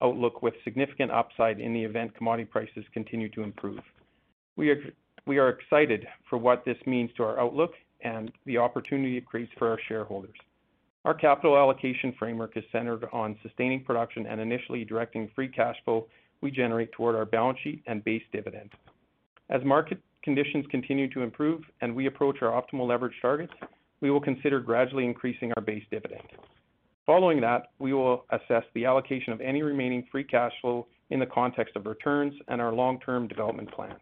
outlook 0.01 0.41
with 0.41 0.53
significant 0.63 1.11
upside 1.11 1.59
in 1.59 1.73
the 1.73 1.83
event 1.83 2.15
commodity 2.15 2.45
prices 2.45 2.85
continue 2.93 3.27
to 3.27 3.43
improve. 3.43 3.79
We 4.55 4.69
are 5.37 5.49
excited 5.49 6.07
for 6.29 6.37
what 6.37 6.63
this 6.63 6.77
means 6.85 7.11
to 7.17 7.23
our 7.23 7.37
outlook 7.37 7.71
and 8.01 8.31
the 8.45 8.57
opportunity 8.57 9.17
it 9.17 9.25
creates 9.25 9.51
for 9.59 9.67
our 9.67 9.77
shareholders. 9.89 10.37
Our 11.03 11.13
capital 11.13 11.57
allocation 11.57 12.13
framework 12.17 12.55
is 12.55 12.63
centered 12.71 13.05
on 13.11 13.37
sustaining 13.43 13.83
production 13.83 14.25
and 14.25 14.39
initially 14.39 14.85
directing 14.85 15.29
free 15.35 15.49
cash 15.49 15.75
flow 15.83 16.07
we 16.39 16.49
generate 16.49 16.93
toward 16.93 17.15
our 17.15 17.25
balance 17.25 17.59
sheet 17.61 17.83
and 17.87 18.01
base 18.05 18.23
dividend. 18.31 18.69
As 19.49 19.61
market 19.65 19.97
conditions 20.23 20.65
continue 20.71 21.09
to 21.13 21.23
improve 21.23 21.61
and 21.81 21.93
we 21.93 22.05
approach 22.05 22.37
our 22.41 22.51
optimal 22.51 22.87
leverage 22.87 23.15
targets, 23.21 23.53
we 24.01 24.11
will 24.11 24.21
consider 24.21 24.59
gradually 24.59 25.05
increasing 25.05 25.51
our 25.55 25.61
base 25.61 25.83
dividend. 25.91 26.23
Following 27.05 27.41
that, 27.41 27.71
we 27.79 27.93
will 27.93 28.25
assess 28.29 28.63
the 28.75 28.85
allocation 28.85 29.33
of 29.33 29.41
any 29.41 29.63
remaining 29.63 30.05
free 30.11 30.23
cash 30.23 30.53
flow 30.61 30.87
in 31.09 31.19
the 31.19 31.25
context 31.25 31.75
of 31.75 31.85
returns 31.85 32.33
and 32.47 32.61
our 32.61 32.71
long-term 32.71 33.27
development 33.27 33.71
plans. 33.71 33.99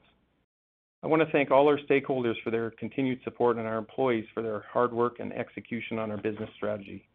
I 1.04 1.08
want 1.08 1.22
to 1.22 1.32
thank 1.32 1.52
all 1.52 1.68
our 1.68 1.80
stakeholders 1.90 2.36
for 2.44 2.52
their 2.52 2.72
continued 2.72 3.20
support 3.24 3.58
and 3.58 3.68
our 3.68 3.78
employees 3.78 4.26
for 4.34 4.44
their 4.44 4.66
hard 4.72 4.92
work 4.92 5.20
and 5.20 5.32
execution 5.32 6.00
on 6.00 6.12
our 6.12 6.18
business 6.18 6.50
strategy. 6.58 7.08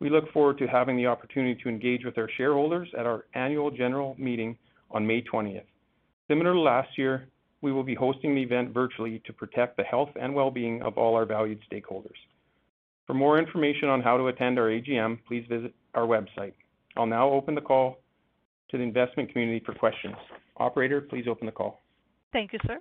We 0.00 0.10
look 0.10 0.30
forward 0.32 0.58
to 0.58 0.66
having 0.66 0.96
the 0.96 1.06
opportunity 1.06 1.60
to 1.62 1.68
engage 1.68 2.04
with 2.04 2.18
our 2.18 2.28
shareholders 2.36 2.88
at 2.98 3.06
our 3.06 3.24
annual 3.34 3.70
general 3.70 4.14
meeting 4.18 4.56
on 4.90 5.06
May 5.06 5.22
20th. 5.22 5.64
Similar 6.28 6.52
to 6.52 6.60
last 6.60 6.96
year, 6.96 7.28
we 7.64 7.72
will 7.72 7.82
be 7.82 7.94
hosting 7.94 8.34
the 8.34 8.42
event 8.42 8.74
virtually 8.74 9.22
to 9.24 9.32
protect 9.32 9.78
the 9.78 9.82
health 9.82 10.10
and 10.20 10.34
well-being 10.34 10.82
of 10.82 10.98
all 10.98 11.14
our 11.14 11.24
valued 11.24 11.58
stakeholders. 11.72 12.20
For 13.06 13.14
more 13.14 13.38
information 13.38 13.88
on 13.88 14.02
how 14.02 14.18
to 14.18 14.26
attend 14.26 14.58
our 14.58 14.66
AGM, 14.66 15.20
please 15.26 15.46
visit 15.48 15.74
our 15.94 16.06
website. 16.06 16.52
I'll 16.94 17.06
now 17.06 17.30
open 17.30 17.54
the 17.54 17.62
call 17.62 18.00
to 18.70 18.76
the 18.76 18.82
investment 18.82 19.32
community 19.32 19.62
for 19.64 19.74
questions. 19.74 20.14
Operator, 20.58 21.00
please 21.00 21.24
open 21.26 21.46
the 21.46 21.52
call. 21.52 21.80
Thank 22.34 22.52
you, 22.52 22.58
sir. 22.66 22.78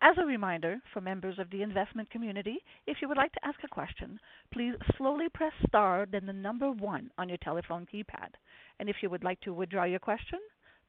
As 0.00 0.14
a 0.18 0.24
reminder 0.24 0.78
for 0.92 1.00
members 1.00 1.40
of 1.40 1.50
the 1.50 1.62
investment 1.62 2.08
community, 2.10 2.58
if 2.86 2.98
you 3.02 3.08
would 3.08 3.16
like 3.16 3.32
to 3.32 3.44
ask 3.44 3.58
a 3.64 3.68
question, 3.68 4.20
please 4.52 4.74
slowly 4.96 5.26
press 5.34 5.52
star 5.66 6.06
then 6.10 6.26
the 6.26 6.32
number 6.32 6.70
one 6.70 7.10
on 7.18 7.28
your 7.28 7.38
telephone 7.38 7.88
keypad. 7.92 8.30
And 8.78 8.88
if 8.88 8.96
you 9.02 9.10
would 9.10 9.24
like 9.24 9.40
to 9.40 9.52
withdraw 9.52 9.82
your 9.82 9.98
question, 9.98 10.38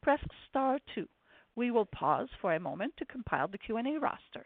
press 0.03 0.19
star 0.49 0.77
two. 0.93 1.07
We 1.55 1.71
will 1.71 1.85
pause 1.85 2.29
for 2.41 2.53
a 2.53 2.59
moment 2.59 2.93
to 2.97 3.05
compile 3.05 3.47
the 3.47 3.57
Q&A 3.57 3.99
roster. 3.99 4.45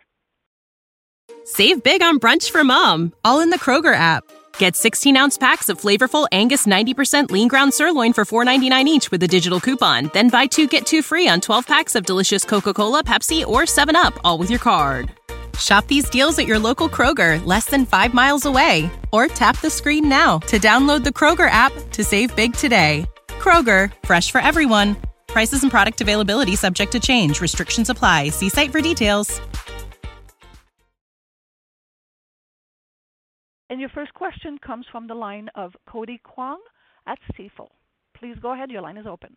Save 1.46 1.84
big 1.84 2.02
on 2.02 2.20
brunch 2.20 2.52
for 2.52 2.64
mom, 2.64 3.14
all 3.24 3.40
in 3.40 3.50
the 3.50 3.60
Kroger 3.60 3.96
app. 3.96 4.24
Get 4.58 4.76
16 4.76 5.16
ounce 5.16 5.38
packs 5.38 5.70
of 5.70 5.80
flavorful 5.80 6.28
Angus 6.32 6.66
90% 6.66 7.32
lean 7.32 7.48
ground 7.48 7.74
sirloin 7.74 8.12
for 8.14 8.26
$4.99 8.26 8.86
each 8.86 9.12
with 9.12 9.24
a 9.24 9.28
digital 9.28 9.60
coupon. 9.60 10.10
Then 10.14 10.30
buy 10.30 10.48
two 10.48 10.68
get 10.68 10.86
two 10.86 11.02
free 11.02 11.28
on 11.28 11.40
12 11.40 11.66
packs 11.66 11.96
of 11.96 12.06
delicious 12.06 12.44
Coca 12.44 12.74
Cola, 12.74 13.04
Pepsi, 13.04 13.46
or 13.46 13.62
7UP, 13.62 14.18
all 14.24 14.38
with 14.38 14.50
your 14.50 14.60
card. 14.60 15.12
Shop 15.58 15.88
these 15.88 16.10
deals 16.10 16.38
at 16.38 16.48
your 16.48 16.60
local 16.60 16.90
Kroger, 16.90 17.44
less 17.46 17.66
than 17.66 17.86
five 17.86 18.14
miles 18.14 18.46
away. 18.46 18.92
Or 19.12 19.28
tap 19.28 19.60
the 19.62 19.70
screen 19.70 20.08
now 20.10 20.40
to 20.40 20.60
download 20.60 21.04
the 21.04 21.10
Kroger 21.10 21.50
app 21.50 21.72
to 21.92 22.04
save 22.04 22.36
big 22.36 22.54
today. 22.54 23.06
Kroger, 23.40 23.92
fresh 24.04 24.30
for 24.30 24.42
everyone. 24.42 24.98
Prices 25.38 25.62
and 25.62 25.72
product 25.72 26.02
availability 26.02 26.56
subject 26.56 26.92
to 26.94 27.00
change. 27.00 27.42
Restrictions 27.42 27.92
apply. 27.92 28.30
See 28.30 28.50
site 28.50 28.72
for 28.72 28.82
details. 28.82 29.40
And 33.70 33.80
your 33.80 33.90
first 33.90 34.16
question 34.16 34.58
comes 34.66 34.88
from 34.92 35.06
the 35.06 35.14
line 35.14 35.48
of 35.54 35.76
Cody 35.88 36.20
Kwong 36.24 36.60
at 37.06 37.20
Stifel. 37.32 37.68
Please 38.18 38.36
go 38.42 38.54
ahead. 38.54 38.72
Your 38.72 38.82
line 38.82 38.98
is 38.98 39.06
open. 39.06 39.36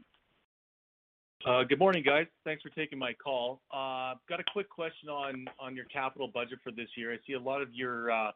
Uh, 1.44 1.64
good 1.64 1.78
morning, 1.78 2.02
guys. 2.02 2.26
Thanks 2.44 2.62
for 2.62 2.70
taking 2.70 2.98
my 2.98 3.12
call. 3.12 3.60
Uh, 3.70 4.14
got 4.26 4.40
a 4.40 4.44
quick 4.54 4.70
question 4.70 5.10
on 5.10 5.44
on 5.58 5.76
your 5.76 5.84
capital 5.84 6.28
budget 6.32 6.60
for 6.64 6.72
this 6.72 6.88
year. 6.96 7.12
I 7.12 7.18
see 7.26 7.34
a 7.34 7.38
lot 7.38 7.60
of 7.60 7.74
your 7.74 8.10
uh, 8.10 8.30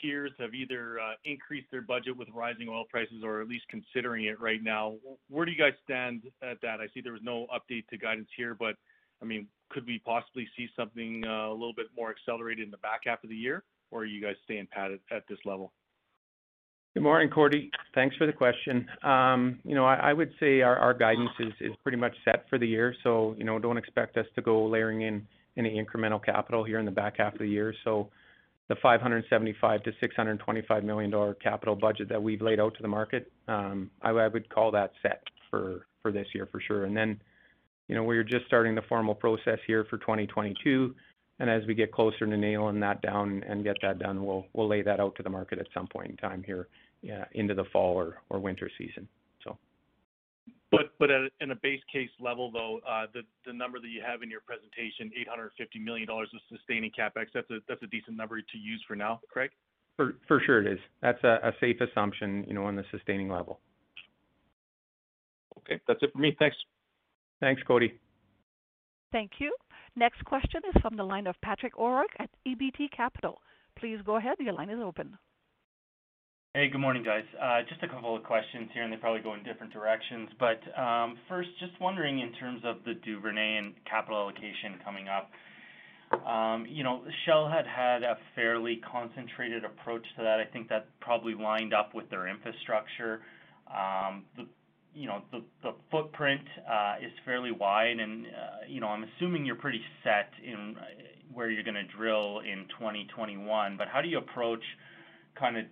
peers 0.00 0.32
have 0.38 0.54
either 0.54 0.98
uh, 1.00 1.14
increased 1.24 1.68
their 1.70 1.82
budget 1.82 2.16
with 2.16 2.28
rising 2.34 2.68
oil 2.68 2.84
prices 2.88 3.22
or 3.24 3.40
at 3.40 3.48
least 3.48 3.64
considering 3.68 4.24
it 4.24 4.40
right 4.40 4.62
now. 4.62 4.94
Where 5.28 5.44
do 5.44 5.52
you 5.52 5.58
guys 5.58 5.72
stand 5.84 6.22
at 6.42 6.60
that? 6.62 6.80
I 6.80 6.86
see 6.94 7.00
there 7.00 7.12
was 7.12 7.22
no 7.24 7.46
update 7.54 7.86
to 7.88 7.98
guidance 7.98 8.28
here, 8.36 8.54
but 8.54 8.76
I 9.22 9.24
mean, 9.24 9.46
could 9.70 9.86
we 9.86 10.00
possibly 10.04 10.46
see 10.56 10.68
something 10.76 11.24
uh, 11.26 11.48
a 11.48 11.52
little 11.52 11.74
bit 11.74 11.86
more 11.96 12.10
accelerated 12.10 12.64
in 12.64 12.70
the 12.70 12.78
back 12.78 13.02
half 13.06 13.24
of 13.24 13.30
the 13.30 13.36
year? 13.36 13.64
or 13.90 14.00
are 14.00 14.04
you 14.04 14.20
guys 14.20 14.34
staying 14.44 14.68
pat 14.70 14.90
at 15.10 15.22
this 15.28 15.38
level? 15.44 15.72
Good 16.94 17.02
morning, 17.02 17.28
Cody. 17.28 17.70
Thanks 17.94 18.16
for 18.16 18.26
the 18.26 18.32
question. 18.32 18.86
Um, 19.02 19.58
you 19.64 19.74
know, 19.74 19.84
I 19.84 20.14
would 20.14 20.32
say 20.40 20.62
our 20.62 20.94
guidance 20.94 21.30
is 21.60 21.72
pretty 21.82 21.98
much 21.98 22.14
set 22.24 22.46
for 22.48 22.58
the 22.58 22.66
year, 22.66 22.94
so, 23.02 23.34
you 23.36 23.44
know, 23.44 23.58
don't 23.58 23.76
expect 23.76 24.16
us 24.16 24.24
to 24.34 24.40
go 24.42 24.64
layering 24.64 25.02
in 25.02 25.26
any 25.58 25.82
incremental 25.82 26.22
capital 26.22 26.64
here 26.64 26.78
in 26.78 26.86
the 26.86 26.90
back 26.90 27.18
half 27.18 27.34
of 27.34 27.38
the 27.38 27.46
year. 27.46 27.74
So 27.84 28.08
the 28.68 28.74
$575 28.76 29.30
million-$625 29.30 30.84
million 30.84 31.34
capital 31.42 31.76
budget 31.76 32.08
that 32.08 32.22
we've 32.22 32.42
laid 32.42 32.58
out 32.58 32.74
to 32.74 32.82
the 32.82 32.88
market, 32.88 33.30
um, 33.48 33.90
I 34.02 34.12
would 34.12 34.48
call 34.48 34.70
that 34.72 34.92
set 35.02 35.22
for 35.50 35.86
this 36.04 36.26
year 36.34 36.48
for 36.52 36.60
sure. 36.60 36.84
And 36.84 36.96
then, 36.96 37.20
you 37.88 37.94
know, 37.96 38.04
we're 38.04 38.22
just 38.22 38.46
starting 38.46 38.74
the 38.74 38.82
formal 38.82 39.14
process 39.14 39.58
here 39.66 39.84
for 39.90 39.98
2022. 39.98 40.94
And 41.38 41.50
as 41.50 41.66
we 41.66 41.74
get 41.74 41.92
closer 41.92 42.26
to 42.26 42.36
nailing 42.36 42.80
that 42.80 43.02
down 43.02 43.42
and 43.48 43.64
get 43.64 43.76
that 43.82 43.98
done, 43.98 44.24
we'll 44.24 44.68
lay 44.68 44.82
that 44.82 45.00
out 45.00 45.16
to 45.16 45.22
the 45.22 45.30
market 45.30 45.58
at 45.58 45.66
some 45.74 45.86
point 45.86 46.10
in 46.10 46.16
time 46.16 46.42
here 46.44 46.68
into 47.32 47.54
the 47.54 47.64
fall 47.72 48.12
or 48.30 48.38
winter 48.38 48.70
season. 48.78 49.08
So. 50.70 50.78
But 50.78 50.98
but 50.98 51.10
at, 51.10 51.30
in 51.40 51.50
a 51.50 51.54
base 51.56 51.80
case 51.92 52.10
level, 52.20 52.50
though, 52.50 52.80
uh, 52.88 53.06
the 53.14 53.22
the 53.44 53.52
number 53.52 53.78
that 53.80 53.88
you 53.88 54.02
have 54.06 54.22
in 54.22 54.30
your 54.30 54.40
presentation, 54.40 55.10
850 55.16 55.78
million 55.78 56.08
dollars 56.08 56.28
of 56.34 56.40
sustaining 56.48 56.90
capex, 56.90 57.26
that's 57.34 57.50
a 57.50 57.58
that's 57.68 57.82
a 57.82 57.86
decent 57.86 58.16
number 58.16 58.40
to 58.40 58.58
use 58.58 58.82
for 58.86 58.96
now, 58.96 59.20
Craig. 59.30 59.50
For 59.96 60.16
for 60.26 60.40
sure 60.44 60.60
it 60.60 60.72
is. 60.72 60.78
That's 61.02 61.22
a, 61.24 61.38
a 61.42 61.52
safe 61.60 61.80
assumption, 61.80 62.44
you 62.48 62.54
know, 62.54 62.64
on 62.64 62.76
the 62.76 62.84
sustaining 62.90 63.30
level. 63.30 63.60
Okay, 65.58 65.80
that's 65.86 66.02
it 66.02 66.12
for 66.12 66.18
me. 66.18 66.36
Thanks. 66.38 66.56
Thanks, 67.40 67.62
Cody. 67.66 67.98
Thank 69.12 69.32
you. 69.38 69.54
Next 69.94 70.24
question 70.24 70.60
is 70.68 70.80
from 70.82 70.96
the 70.96 71.02
line 71.02 71.26
of 71.26 71.36
Patrick 71.42 71.78
O'Rourke 71.78 72.14
at 72.18 72.28
ATB 72.46 72.90
Capital. 72.94 73.40
Please 73.78 73.98
go 74.04 74.16
ahead. 74.16 74.36
Your 74.38 74.52
line 74.52 74.70
is 74.70 74.80
open. 74.82 75.16
Hey, 76.56 76.70
good 76.70 76.80
morning, 76.80 77.02
guys. 77.02 77.24
Uh, 77.38 77.60
just 77.68 77.82
a 77.82 77.86
couple 77.86 78.16
of 78.16 78.22
questions 78.22 78.70
here, 78.72 78.82
and 78.82 78.90
they 78.90 78.96
probably 78.96 79.20
go 79.20 79.34
in 79.34 79.42
different 79.42 79.74
directions. 79.74 80.30
But 80.40 80.58
um, 80.80 81.18
first, 81.28 81.50
just 81.60 81.78
wondering 81.82 82.20
in 82.20 82.32
terms 82.32 82.62
of 82.64 82.76
the 82.86 82.94
Duvernay 82.94 83.58
and 83.58 83.74
capital 83.84 84.16
allocation 84.16 84.80
coming 84.82 85.04
up. 85.06 85.28
Um, 86.26 86.64
you 86.66 86.82
know, 86.82 87.02
Shell 87.26 87.50
had 87.50 87.66
had 87.66 88.02
a 88.02 88.16
fairly 88.34 88.80
concentrated 88.90 89.66
approach 89.66 90.00
to 90.16 90.22
that. 90.22 90.40
I 90.40 90.46
think 90.50 90.70
that 90.70 90.86
probably 90.98 91.34
lined 91.34 91.74
up 91.74 91.94
with 91.94 92.08
their 92.08 92.26
infrastructure. 92.26 93.20
Um, 93.68 94.24
you 94.94 95.08
know, 95.08 95.20
the 95.62 95.74
footprint 95.90 96.40
uh, 96.66 96.94
is 97.04 97.12
fairly 97.26 97.52
wide 97.52 98.00
and, 98.00 98.24
uh, 98.28 98.30
you 98.66 98.80
know, 98.80 98.88
I'm 98.88 99.04
assuming 99.04 99.44
you're 99.44 99.56
pretty 99.56 99.82
set 100.02 100.30
in 100.42 100.74
where 101.34 101.50
you're 101.50 101.64
gonna 101.64 101.86
drill 101.98 102.38
in 102.38 102.64
2021. 102.78 103.76
But 103.76 103.88
How 103.88 104.00
do 104.00 104.08
you 104.08 104.16
approach 104.16 104.62
kind 105.38 105.56
of 105.56 105.64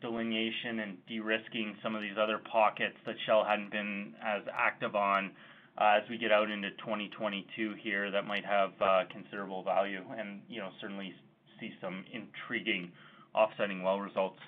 delineation 0.00 0.80
and 0.80 1.06
de-risking 1.06 1.76
some 1.82 1.94
of 1.94 2.02
these 2.02 2.16
other 2.20 2.40
pockets 2.50 2.96
that 3.06 3.14
Shell 3.26 3.44
hadn't 3.44 3.70
been 3.70 4.14
as 4.24 4.42
active 4.52 4.94
on, 4.94 5.30
as 5.78 6.02
we 6.08 6.18
get 6.18 6.32
out 6.32 6.50
into 6.50 6.70
2022 6.78 7.74
here 7.82 8.10
that 8.10 8.26
might 8.26 8.44
have 8.44 8.70
considerable 9.10 9.62
value 9.62 10.02
and, 10.16 10.40
you 10.48 10.60
know, 10.60 10.70
certainly 10.80 11.12
see 11.60 11.70
some 11.80 12.04
intriguing 12.12 12.90
offsetting 13.34 13.82
well 13.82 14.00
results? 14.00 14.38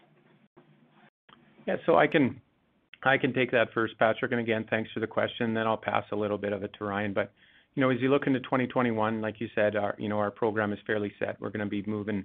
Yeah. 1.67 1.77
So 1.85 1.97
I 1.97 2.07
can 2.07 2.41
I 3.03 3.19
can 3.19 3.33
take 3.33 3.51
that 3.53 3.69
first, 3.75 3.99
Patrick. 3.99 4.33
And 4.33 4.41
Again, 4.41 4.65
thanks 4.71 4.91
for 4.93 5.01
the 5.01 5.07
question. 5.07 5.55
Then 5.55 5.67
I'll 5.67 5.77
pass 5.77 6.05
a 6.13 6.17
little 6.17 6.39
bit 6.39 6.53
of 6.53 6.63
it 6.63 6.71
to 6.79 6.85
Ryan. 6.85 7.13
But 7.13 7.33
you 7.75 7.83
know, 7.83 7.91
As 7.91 8.01
you 8.01 8.09
look 8.09 8.27
into 8.27 8.41
2021, 8.41 9.21
like 9.21 9.41
you 9.41 9.49
said, 9.55 9.77
our 9.77 9.95
you 9.99 10.09
know 10.09 10.19
our 10.19 10.31
program 10.31 10.73
is 10.73 10.79
fairly 10.87 11.13
set. 11.19 11.41
We're 11.41 11.51
gonna 11.51 11.67
be 11.67 11.83
moving 11.87 12.21
uh, 12.21 12.25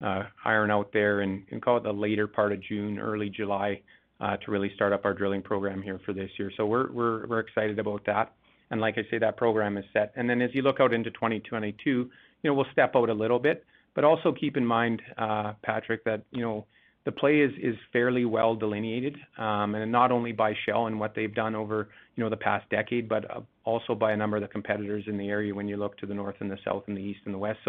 iron 0.00 0.70
out 0.70 0.92
there 0.92 1.20
and 1.20 1.44
call 1.62 1.76
it 1.76 1.82
the 1.82 1.92
later 1.92 2.26
part 2.26 2.52
of 2.52 2.62
June, 2.62 2.98
early 2.98 3.30
July, 3.30 3.80
uh, 4.20 4.36
to 4.38 4.50
really 4.50 4.72
start 4.74 4.92
up 4.92 5.04
our 5.04 5.14
drilling 5.14 5.42
program 5.42 5.82
here 5.82 6.00
for 6.04 6.12
this 6.12 6.30
year. 6.38 6.50
So 6.56 6.66
We're 6.66 7.40
excited 7.40 7.78
about 7.78 8.04
that. 8.06 8.32
And 8.70 8.80
Like 8.80 8.98
I 8.98 9.02
say, 9.10 9.18
that 9.18 9.36
program 9.36 9.76
is 9.76 9.84
set. 9.92 10.12
And 10.16 10.28
then 10.28 10.42
As 10.42 10.50
you 10.54 10.62
look 10.62 10.80
out 10.80 10.92
into 10.92 11.10
2022, 11.10 11.90
you 11.90 12.10
know, 12.44 12.54
we'll 12.54 12.66
step 12.72 12.94
out 12.96 13.08
a 13.08 13.14
little 13.14 13.38
bit. 13.38 13.64
But 13.94 14.04
Also 14.04 14.32
keep 14.32 14.56
in 14.56 14.66
mind, 14.66 15.02
uh, 15.16 15.54
Patrick, 15.62 16.04
that 16.04 16.22
you 16.30 16.42
know 16.42 16.66
the 17.04 17.12
play 17.12 17.40
is 17.40 17.76
fairly 17.92 18.26
well 18.26 18.54
delineated, 18.54 19.16
um, 19.38 19.74
and 19.74 19.90
not 19.90 20.12
only 20.12 20.30
by 20.30 20.52
Shell 20.66 20.88
and 20.88 21.00
what 21.00 21.14
they've 21.14 21.34
done 21.34 21.54
over 21.54 21.88
you 22.16 22.22
know 22.22 22.28
the 22.28 22.36
past 22.36 22.68
decade, 22.68 23.08
but 23.08 23.30
uh, 23.30 23.40
also 23.64 23.94
by 23.94 24.12
a 24.12 24.16
number 24.16 24.36
of 24.36 24.42
the 24.42 24.48
competitors 24.48 25.04
in 25.06 25.16
the 25.16 25.28
area 25.28 25.54
when 25.54 25.68
you 25.68 25.76
look 25.76 25.96
to 25.98 26.06
the 26.06 26.14
north 26.14 26.36
and 26.40 26.50
the 26.50 26.58
south 26.64 26.84
and 26.86 26.96
the 26.96 27.00
east 27.00 27.20
and 27.24 27.34
the 27.34 27.38
west. 27.38 27.60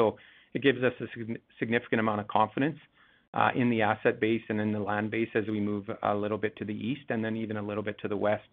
It 0.54 0.64
gives 0.64 0.84
us 0.84 0.94
a 1.02 1.06
significant 1.60 2.00
amount 2.00 2.22
of 2.22 2.28
confidence 2.28 2.78
uh, 3.34 3.50
in 3.56 3.70
the 3.70 3.82
asset 3.82 4.20
base 4.20 4.42
and 4.50 4.60
in 4.60 4.72
the 4.72 4.80
land 4.80 5.12
base 5.12 5.30
as 5.36 5.46
we 5.48 5.60
move 5.60 5.86
a 6.04 6.16
little 6.16 6.38
bit 6.38 6.56
to 6.58 6.66
the 6.66 6.74
east 6.74 7.10
and 7.10 7.24
then 7.24 7.36
even 7.36 7.58
a 7.58 7.62
little 7.62 7.84
bit 7.84 8.00
to 8.02 8.08
the 8.08 8.18
west. 8.18 8.50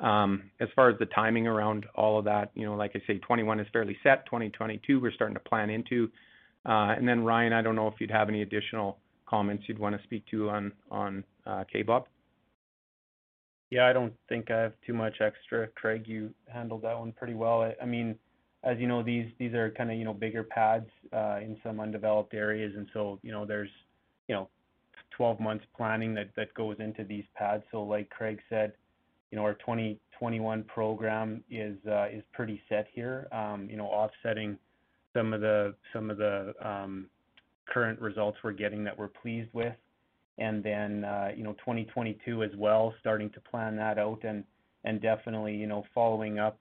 Um, 0.00 0.50
as 0.60 0.68
far 0.74 0.88
as 0.88 0.98
the 0.98 1.06
timing 1.06 1.46
around 1.46 1.86
all 1.94 2.18
of 2.18 2.24
that, 2.24 2.50
you 2.54 2.64
know, 2.64 2.74
like 2.74 2.92
I 2.94 3.02
say, 3.06 3.18
21 3.18 3.60
is 3.60 3.66
fairly 3.72 3.96
set. 4.02 4.24
2022, 4.26 5.00
we're 5.00 5.12
starting 5.12 5.34
to 5.34 5.40
plan 5.40 5.70
into. 5.70 6.10
Uh, 6.66 6.94
and 6.96 7.08
then 7.08 7.24
Ryan, 7.24 7.52
I 7.52 7.62
don't 7.62 7.76
know 7.76 7.88
if 7.88 7.94
you'd 8.00 8.10
have 8.10 8.28
any 8.28 8.42
additional 8.42 8.98
comments 9.30 9.64
you'd 9.66 9.78
want 9.78 9.96
to 9.96 10.02
speak 10.02 10.26
to 10.30 10.50
on 10.50 10.72
on 10.90 11.24
uh, 11.46 11.64
Kaybob? 11.72 12.04
Yeah, 13.70 13.86
I 13.86 13.92
don't 13.92 14.12
think 14.28 14.50
I 14.50 14.58
have 14.58 14.72
too 14.84 14.92
much 14.92 15.20
extra. 15.20 15.68
Craig, 15.68 16.04
you 16.06 16.34
handled 16.48 16.82
that 16.82 16.98
one 16.98 17.12
pretty 17.12 17.34
well. 17.34 17.72
I 17.80 17.86
mean, 17.86 18.16
as 18.62 18.78
you 18.78 18.86
know, 18.86 19.02
these 19.02 19.26
these 19.38 19.54
are 19.54 19.70
kind 19.70 19.90
of 19.90 19.96
you 19.96 20.04
know 20.04 20.14
bigger 20.14 20.42
pads 20.42 20.88
uh, 21.12 21.38
in 21.42 21.56
some 21.62 21.80
undeveloped 21.80 22.34
areas, 22.34 22.72
and 22.76 22.88
so 22.92 23.18
you 23.22 23.32
know 23.32 23.46
there's 23.46 23.70
you 24.28 24.34
know 24.34 24.48
12 25.16 25.40
months 25.40 25.64
planning 25.76 26.14
that 26.14 26.30
that 26.36 26.52
goes 26.54 26.76
into 26.78 27.04
these 27.04 27.24
pads. 27.34 27.62
So 27.70 27.82
like 27.82 28.10
Craig 28.10 28.40
said, 28.48 28.72
you 29.30 29.36
know 29.36 29.42
our 29.42 29.54
2021 29.54 30.64
program 30.64 31.42
is 31.50 31.76
uh, 31.88 32.08
is 32.12 32.22
pretty 32.32 32.60
set 32.68 32.86
here. 32.92 33.28
Um, 33.32 33.68
you 33.70 33.76
know, 33.76 33.86
offsetting 33.86 34.58
some 35.14 35.32
of 35.32 35.40
the 35.40 35.74
some 35.92 36.10
of 36.10 36.18
the 36.18 36.52
um, 36.62 37.06
current 37.66 38.00
results 38.00 38.38
we're 38.42 38.52
getting 38.52 38.84
that 38.84 38.98
we're 38.98 39.08
pleased 39.08 39.52
with. 39.52 39.74
And 40.38 40.62
then, 40.62 41.04
uh, 41.04 41.30
you 41.36 41.44
know, 41.44 41.52
2022 41.54 42.42
as 42.42 42.50
well, 42.56 42.94
starting 43.00 43.30
to 43.30 43.40
plan 43.40 43.76
that 43.76 43.98
out 43.98 44.24
and 44.24 44.44
and 44.84 45.00
definitely, 45.00 45.54
you 45.54 45.66
know, 45.66 45.84
following 45.94 46.38
up 46.38 46.60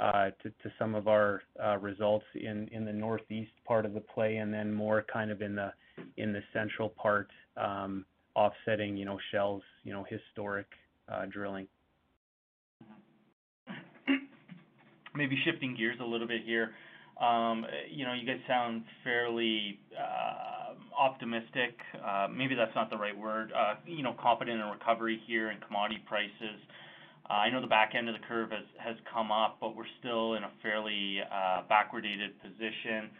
to 0.00 0.70
some 0.78 0.94
of 0.94 1.08
our 1.08 1.42
uh, 1.62 1.76
results 1.78 2.24
in 2.34 2.84
the 2.84 2.92
northeast 2.92 3.52
part 3.66 3.84
of 3.84 3.92
the 3.92 4.00
play, 4.00 4.36
and 4.36 4.52
then 4.52 4.72
more 4.72 5.04
kind 5.12 5.30
of 5.30 5.42
in 5.42 5.54
the 5.54 6.42
central 6.52 6.88
part, 6.88 7.28
um, 7.56 8.04
offsetting, 8.34 8.96
you 8.96 9.04
know, 9.04 9.18
Shell's, 9.30 9.62
you 9.84 9.92
know, 9.92 10.04
historic 10.08 10.66
drilling. 11.30 11.66
Maybe 15.14 15.36
shifting 15.44 15.74
gears 15.76 15.98
a 16.00 16.04
little 16.04 16.28
bit 16.28 16.42
here. 16.46 16.70
Um, 17.20 17.66
you 17.90 18.06
know, 18.06 18.14
you 18.14 18.24
guys 18.26 18.38
sound 18.48 18.84
fairly 19.04 19.78
uh, 19.98 20.74
optimistic. 20.98 21.76
Uh, 22.02 22.28
maybe 22.34 22.54
that's 22.54 22.74
not 22.74 22.88
the 22.88 22.96
right 22.96 23.16
word. 23.16 23.52
Uh, 23.52 23.74
you 23.84 24.02
know, 24.02 24.14
confident 24.22 24.60
in 24.60 24.66
recovery 24.68 25.20
here 25.26 25.48
and 25.48 25.60
commodity 25.60 26.00
prices. 26.08 26.58
I 27.30 27.50
know 27.50 27.60
the 27.60 27.66
back 27.66 27.92
end 27.96 28.08
of 28.08 28.14
the 28.14 28.26
curve 28.26 28.50
has, 28.50 28.96
come 29.12 29.30
up, 29.30 29.58
but 29.60 29.76
we're 29.76 29.90
still 30.00 30.34
in 30.34 30.44
a 30.44 30.50
fairly 30.62 31.18
uh, 31.22 31.62
backwardated 31.70 32.34
position. 32.42 33.10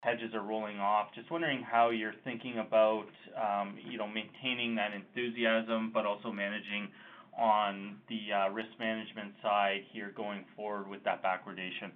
Hedges 0.00 0.34
are 0.34 0.42
rolling 0.42 0.78
off. 0.78 1.08
Just 1.14 1.30
wondering 1.30 1.62
how 1.62 1.90
you're 1.90 2.14
thinking 2.22 2.58
about, 2.58 3.06
um, 3.36 3.76
you 3.88 3.98
know, 3.98 4.06
maintaining 4.06 4.76
that 4.76 4.92
enthusiasm, 4.92 5.90
but 5.92 6.06
also 6.06 6.30
managing 6.30 6.88
on 7.36 7.96
the 8.08 8.32
uh, 8.32 8.48
risk 8.50 8.70
management 8.78 9.32
side 9.42 9.80
here 9.92 10.12
going 10.16 10.44
forward 10.54 10.88
with 10.88 11.02
that 11.04 11.22
backwardation. 11.22 11.90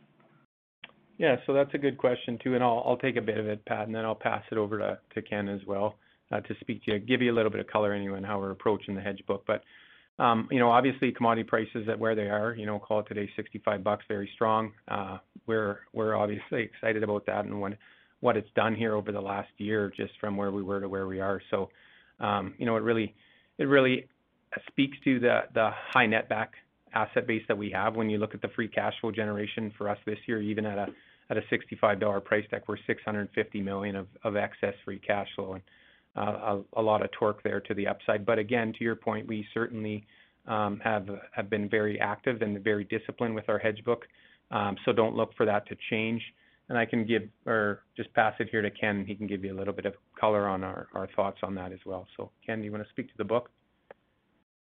Yeah, 1.18 1.37
so 1.46 1.52
that's 1.52 1.72
a 1.74 1.78
good 1.78 1.98
question 1.98 2.38
too, 2.42 2.54
and 2.54 2.64
I'll, 2.64 2.83
I'll 2.87 2.96
take 2.96 3.16
a 3.16 3.22
bit 3.22 3.38
of 3.38 3.46
it, 3.46 3.64
Pat, 3.66 3.87
and 3.87 3.94
then 3.94 4.04
I'll 4.04 4.14
pass 4.14 4.42
it 4.50 4.59
over 4.59 4.78
to, 4.78 4.98
to 5.14 5.22
Ken 5.22 5.48
as 5.48 5.61
well 5.66 5.96
uh, 6.33 6.40
to 6.40 6.54
speak 6.61 6.85
to 6.85 6.92
you, 6.92 6.98
give 6.98 7.22
you 7.22 7.33
a 7.33 7.37
little 7.37 7.50
bit 7.50 7.61
of 7.61 7.66
color 7.66 7.92
anyway 7.92 8.16
on 8.16 8.24
how 8.24 8.38
we're 8.38 8.50
approaching 8.50 8.94
the 8.94 9.00
hedge 9.00 9.22
book. 9.26 9.44
Um, 10.20 10.48
you 10.50 10.59
know, 10.59 10.70
obviously 10.70 11.12
commodity 11.12 11.44
prices 11.44 11.88
at 11.88 11.98
where 11.98 12.14
they 12.14 12.28
are, 12.28 12.54
you 12.54 12.66
know, 12.66 12.78
call 12.78 13.00
it 13.00 13.06
today 13.09 13.28
65 13.37 13.83
bucks, 13.83 14.04
very 14.06 14.28
strong. 14.35 14.72
Uh, 14.87 15.16
we're 15.46 15.78
we're 15.94 16.14
obviously 16.14 16.62
excited 16.62 17.02
about 17.02 17.24
that 17.24 17.46
and 17.46 17.59
what 17.59 17.72
what 18.20 18.37
it's 18.37 18.50
done 18.54 18.74
here 18.74 18.94
over 18.94 19.12
the 19.12 19.20
last 19.20 19.48
year, 19.56 19.90
just 19.96 20.12
from 20.20 20.37
where 20.37 20.50
we 20.50 20.62
were 20.62 20.78
to 20.78 20.90
where 20.90 21.06
we 21.06 21.20
are. 21.20 21.40
So, 21.50 21.70
um, 22.20 22.52
you 22.59 22.66
know, 22.66 22.76
it 22.76 22.83
really 22.83 23.14
it 23.56 23.64
really 23.64 24.09
speaks 24.68 24.98
to 25.04 25.20
the 25.20 25.40
the 25.54 25.70
high 25.72 26.06
netback 26.06 26.48
asset 26.92 27.26
base 27.26 27.42
that 27.48 27.56
we 27.56 27.70
have. 27.70 27.96
When 27.96 28.11
you 28.11 28.18
look 28.18 28.35
at 28.35 28.42
the 28.42 28.48
free 28.48 28.68
cash 28.68 28.92
flow 29.00 29.12
generation 29.12 29.72
for 29.78 29.88
us 29.88 29.98
this 30.04 30.18
year, 30.26 30.42
even 30.42 30.66
at 30.66 30.76
a 30.76 30.87
at 31.30 31.38
a 31.38 31.42
$65 31.42 32.24
price 32.24 32.44
deck, 32.50 32.64
we're 32.66 32.76
650 32.87 33.61
million 33.61 33.94
of, 33.94 34.09
of 34.24 34.37
excess 34.37 34.74
free 34.85 34.98
cash 34.98 35.28
flow. 35.37 35.56
A, 36.16 36.83
lot 36.83 37.03
of 37.03 37.11
torque 37.12 37.42
there 37.42 37.61
to 37.61 37.75
the 37.75 37.87
upside. 37.87 38.27
But 38.27 38.38
again, 38.38 38.73
to 38.79 38.85
your 38.85 38.96
point, 38.96 39.27
we 39.27 39.46
certainly 39.55 40.05
um, 40.46 40.81
have 40.83 41.09
been 41.49 41.68
very 41.68 42.01
active 42.01 42.42
and 42.42 42.62
very 42.62 42.85
disciplined 42.85 43.35
with 43.35 43.49
our 43.49 43.59
hedge 43.59 43.83
book. 43.85 44.07
Um, 44.51 44.77
so 44.85 44.92
don't 44.92 45.14
look 45.14 45.33
for 45.37 45.46
that 45.46 45.66
to 45.68 45.77
change. 45.88 46.23
And 46.68 46.79
I 46.79 46.85
can 46.85 47.05
give 47.05 47.23
or 47.46 47.83
just 47.96 48.12
pass 48.14 48.35
it 48.38 48.49
here 48.51 48.62
to 48.62 48.70
Ken. 48.70 49.05
He 49.07 49.14
can 49.14 49.27
give 49.27 49.44
you 49.44 49.55
a 49.55 49.59
little 49.59 49.73
bit 49.73 49.87
of 49.87 49.94
color 50.18 50.49
on 50.49 50.62
our, 50.64 50.88
thoughts 51.16 51.38
on 51.42 51.55
that 51.57 51.73
as 51.73 51.81
well. 51.85 52.07
So 52.16 52.31
Ken, 52.44 52.59
do 52.59 52.64
you 52.64 52.73
want 52.73 52.85
to 52.85 52.90
speak 52.90 53.09
to 53.09 53.16
the 53.18 53.25
book? 53.25 53.51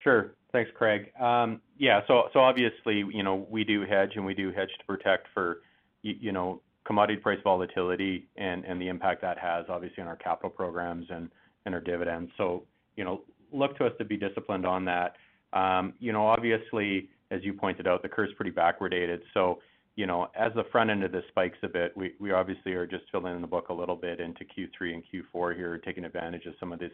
Sure. 0.00 0.34
Thanks, 0.52 0.70
Craig. 0.76 1.12
Um, 1.20 1.60
yeah. 1.78 2.00
So 2.06 2.28
obviously, 2.34 3.04
you 3.12 3.22
know, 3.22 3.46
we 3.50 3.64
do 3.64 3.84
hedge 3.88 4.12
and 4.16 4.24
we 4.24 4.34
do 4.34 4.52
hedge 4.52 4.68
to 4.78 4.84
protect 4.86 5.28
for 5.32 5.60
you 6.02 6.32
know 6.32 6.60
commodity 6.84 7.18
price 7.18 7.38
volatility 7.42 8.26
and 8.36 8.80
the 8.80 8.88
impact 8.88 9.22
that 9.22 9.38
has 9.38 9.64
obviously 9.68 10.02
on 10.02 10.08
our 10.08 10.16
capital 10.16 10.50
programs 10.50 11.06
and 11.10 11.30
our 11.66 11.80
dividends. 11.80 12.30
So, 12.36 12.64
you 12.96 13.04
know, 13.04 13.22
look 13.52 13.76
to 13.78 13.86
us 13.86 13.92
to 13.98 14.04
be 14.04 14.16
disciplined 14.16 14.66
on 14.66 14.84
that. 14.84 15.14
Um, 15.52 15.94
you 15.98 16.12
know, 16.12 16.26
obviously, 16.26 17.08
as 17.30 17.42
you 17.42 17.54
pointed 17.54 17.86
out, 17.86 18.02
the 18.02 18.08
curve's 18.08 18.32
pretty 18.34 18.50
backwardated. 18.50 19.20
So, 19.32 19.60
you 19.96 20.06
know, 20.06 20.28
as 20.34 20.52
the 20.54 20.64
front 20.72 20.90
end 20.90 21.04
of 21.04 21.12
this 21.12 21.22
spikes 21.28 21.58
a 21.62 21.68
bit, 21.68 21.96
we 21.96 22.32
obviously 22.32 22.72
are 22.72 22.86
just 22.86 23.04
filling 23.12 23.34
in 23.34 23.40
the 23.40 23.46
book 23.46 23.68
a 23.68 23.72
little 23.72 23.94
bit 23.94 24.20
into 24.20 24.44
Q3 24.44 24.94
and 24.94 25.02
Q4 25.04 25.56
here, 25.56 25.78
taking 25.78 26.04
advantage 26.04 26.46
of 26.46 26.54
some 26.58 26.72
of 26.72 26.80
this, 26.80 26.90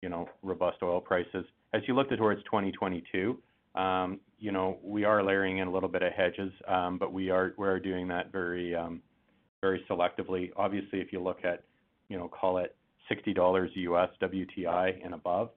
you 0.00 0.08
know, 0.08 0.28
robust 0.42 0.78
oil 0.82 1.00
prices. 1.00 1.44
As 1.74 1.82
you 1.86 1.94
look 1.94 2.08
towards 2.08 2.42
2022, 2.44 3.38
um, 3.74 4.18
you 4.38 4.50
know, 4.50 4.78
we 4.82 5.04
are 5.04 5.22
layering 5.22 5.58
in 5.58 5.68
a 5.68 5.70
little 5.70 5.90
bit 5.90 6.02
of 6.02 6.12
hedges, 6.14 6.50
um, 6.66 6.96
but 6.96 7.12
we 7.12 7.28
are 7.28 7.78
doing 7.78 8.08
that 8.08 8.32
very 8.32 8.74
very 9.60 9.84
selectively. 9.88 10.50
Obviously, 10.56 11.00
if 11.00 11.12
you 11.12 11.20
look 11.20 11.44
at, 11.44 11.62
you 12.08 12.16
know, 12.16 12.28
call 12.28 12.58
it 12.58 12.76
$60 13.10 13.68
US 13.74 14.10
WTI 14.20 15.04
and 15.04 15.14
above, 15.14 15.50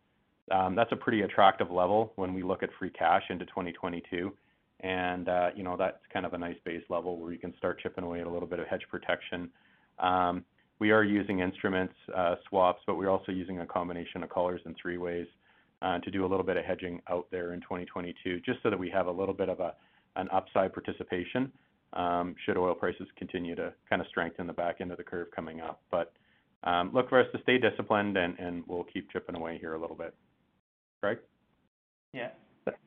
um, 0.52 0.76
that's 0.76 0.92
a 0.92 0.96
pretty 0.96 1.22
attractive 1.22 1.72
level 1.72 2.14
when 2.16 2.34
we 2.34 2.44
look 2.44 2.64
at 2.64 2.70
free 2.80 2.90
cash 2.90 3.24
into 3.30 3.46
2022. 3.46 4.34
And, 4.82 5.30
uh, 5.30 5.50
you 5.56 5.64
know, 5.64 5.78
that's 5.78 6.00
kind 6.12 6.26
of 6.26 6.34
a 6.34 6.38
nice 6.38 6.56
base 6.66 6.84
level 6.90 7.18
where 7.18 7.32
you 7.32 7.38
can 7.38 7.56
start 7.58 7.80
chipping 7.82 8.04
away 8.04 8.22
at 8.22 8.28
a 8.28 8.30
little 8.30 8.48
bit 8.48 8.60
of 8.60 8.68
hedge 8.68 8.82
protection. 8.90 9.50
Um, 10.00 10.44
we 10.80 10.90
are 10.90 11.04
using 11.04 11.40
instruments, 11.40 11.94
uh, 12.16 12.36
swaps, 12.50 12.82
but 12.88 12.98
we're 12.98 13.10
also 13.10 13.32
using 13.32 13.60
a 13.60 13.66
combination 13.68 14.24
of 14.24 14.30
collars 14.30 14.62
and 14.66 14.76
three 14.82 14.98
ways 14.98 15.28
uh, 15.84 16.00
to 16.00 16.10
do 16.10 16.26
a 16.26 16.28
little 16.28 16.44
bit 16.44 16.58
of 16.58 16.66
hedging 16.66 17.00
out 17.08 17.28
there 17.32 17.54
in 17.54 17.62
2022, 17.62 18.40
just 18.40 18.58
so 18.64 18.72
that 18.72 18.80
we 18.80 18.90
have 18.90 19.06
a 19.06 19.12
little 19.12 19.34
bit 19.34 19.48
of 19.48 19.60
an 20.16 20.28
upside 20.34 20.74
participation 20.74 21.52
should 22.46 22.58
oil 22.58 22.74
prices 22.76 23.08
continue 23.18 23.56
to 23.56 23.74
kind 23.90 24.02
of 24.02 24.08
strengthen 24.08 24.48
the 24.48 24.54
back 24.54 24.78
end 24.80 24.92
of 24.92 24.98
the 24.98 25.04
curve 25.04 25.28
coming 25.36 25.62
up. 25.62 25.82
But 25.92 26.14
um, 26.64 26.92
look 26.94 27.10
for 27.10 27.20
us 27.20 27.28
to 27.34 27.42
stay 27.42 27.58
disciplined, 27.58 28.18
and, 28.18 28.38
and 28.40 28.64
we'll 28.68 28.86
keep 28.86 29.12
chipping 29.12 29.36
away 29.36 29.58
here 29.60 29.74
a 29.74 29.80
little 29.80 29.96
bit. 29.96 30.14
Greg? 31.02 31.18
Yeah. 32.14 32.30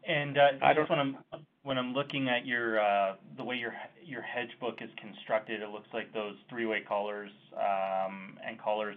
And 0.07 0.39
uh, 0.39 0.75
just 0.75 0.89
when 0.89 1.01
I'm 1.01 1.17
when 1.65 1.79
I'm 1.79 1.95
looking 1.95 2.29
at 2.29 2.47
your 2.47 2.79
uh, 2.79 3.15
the 3.37 3.43
way 3.43 3.57
your 3.57 3.75
your 4.05 4.23
hedge 4.23 4.51
book 4.61 4.79
is 4.81 4.91
constructed, 5.01 5.63
it 5.63 5.69
looks 5.71 5.89
like 5.93 6.13
those 6.13 6.37
three-way 6.49 6.83
collars 6.87 7.31
um, 7.57 8.39
and 8.47 8.61
collars 8.61 8.97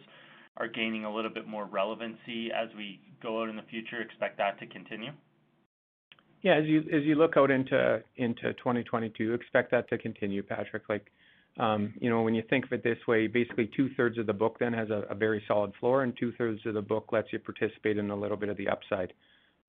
are 0.58 0.68
gaining 0.68 1.06
a 1.06 1.14
little 1.14 1.32
bit 1.32 1.48
more 1.48 1.66
relevancy 1.66 2.52
as 2.52 2.70
we 2.78 3.00
go 3.24 3.42
out 3.42 3.50
in 3.50 3.56
the 3.56 3.64
future. 3.64 4.02
Expect 4.02 4.38
that 4.38 4.60
to 4.60 4.68
continue. 4.68 5.12
Yeah, 6.42 6.56
as 6.56 6.66
you 6.66 6.80
as 6.80 7.04
you 7.04 7.16
look 7.16 7.36
out 7.36 7.50
into 7.50 8.02
into 8.16 8.54
2022, 8.54 9.34
expect 9.34 9.72
that 9.72 9.90
to 9.90 9.98
continue, 9.98 10.44
Patrick. 10.44 10.84
Like, 10.88 11.12
um, 11.58 11.94
you 12.00 12.10
know, 12.10 12.22
when 12.22 12.36
you 12.36 12.44
think 12.50 12.66
of 12.66 12.74
it 12.74 12.84
this 12.84 13.00
way, 13.08 13.28
basically 13.28 13.70
two 13.76 13.90
thirds 13.98 14.18
of 14.18 14.28
the 14.28 14.34
book 14.34 14.58
then 14.60 14.74
has 14.74 14.90
a, 14.90 15.16
very 15.16 15.44
solid 15.48 15.72
floor, 15.80 16.04
and 16.04 16.14
two 16.18 16.32
thirds 16.38 16.64
of 16.66 16.76
the 16.76 16.82
book 16.82 17.12
lets 17.12 17.34
you 17.34 17.40
participate 17.40 17.98
in 17.98 18.12
a 18.12 18.16
little 18.16 18.38
bit 18.38 18.50
of 18.50 18.58
the 18.58 18.68
upside. 18.70 19.14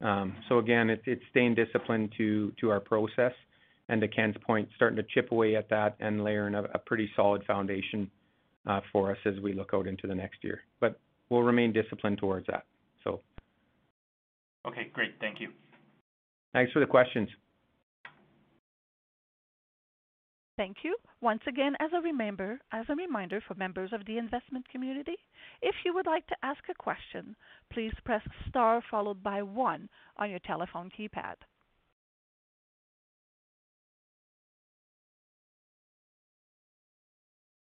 Um, 0.02 0.36
so 0.48 0.58
again, 0.58 0.90
it, 0.90 1.02
it's 1.06 1.22
staying 1.30 1.54
disciplined 1.54 2.12
to 2.18 2.52
to 2.60 2.70
our 2.70 2.80
process, 2.80 3.32
and 3.88 4.00
to 4.02 4.08
Ken's 4.08 4.36
point, 4.46 4.68
starting 4.76 4.96
to 4.96 5.04
chip 5.14 5.32
away 5.32 5.56
at 5.56 5.70
that 5.70 5.96
and 6.00 6.22
layering 6.22 6.54
a, 6.54 6.64
a 6.74 6.78
pretty 6.78 7.10
solid 7.16 7.42
foundation 7.46 8.10
uh, 8.66 8.80
for 8.92 9.10
us 9.10 9.18
as 9.24 9.40
we 9.42 9.54
look 9.54 9.70
out 9.72 9.86
into 9.86 10.06
the 10.06 10.14
next 10.14 10.44
year. 10.44 10.60
But 10.80 11.00
we'll 11.30 11.42
remain 11.42 11.72
disciplined 11.72 12.18
towards 12.18 12.46
that. 12.48 12.64
So. 13.04 13.20
Okay, 14.66 14.90
great. 14.92 15.14
Thank 15.18 15.40
you. 15.40 15.48
Thanks 16.52 16.72
for 16.72 16.80
the 16.80 16.86
questions. 16.86 17.28
Thank 20.56 20.78
you. 20.82 20.96
Once 21.20 21.42
again, 21.46 21.76
as 21.78 21.90
a 21.94 22.00
reminder, 22.00 22.58
as 22.72 22.84
a 22.88 22.96
reminder 22.96 23.40
for 23.46 23.54
members 23.54 23.92
of 23.92 24.04
the 24.06 24.18
investment 24.18 24.68
community, 24.68 25.14
if 25.62 25.74
you 25.84 25.94
would 25.94 26.06
like 26.06 26.26
to 26.26 26.36
ask 26.42 26.58
a 26.68 26.74
question, 26.74 27.36
please 27.72 27.92
press 28.04 28.22
star 28.48 28.82
followed 28.90 29.22
by 29.22 29.40
one 29.40 29.88
on 30.16 30.30
your 30.30 30.40
telephone 30.40 30.90
keypad. 30.98 31.34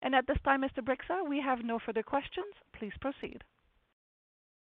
And 0.01 0.14
at 0.14 0.27
this 0.27 0.38
time, 0.45 0.62
Mr. 0.62 0.83
Bryksa, 0.83 1.29
we 1.29 1.43
have 1.45 1.64
no 1.64 1.79
further 1.85 2.03
questions. 2.03 2.55
Please 2.79 2.93
proceed. 3.01 3.43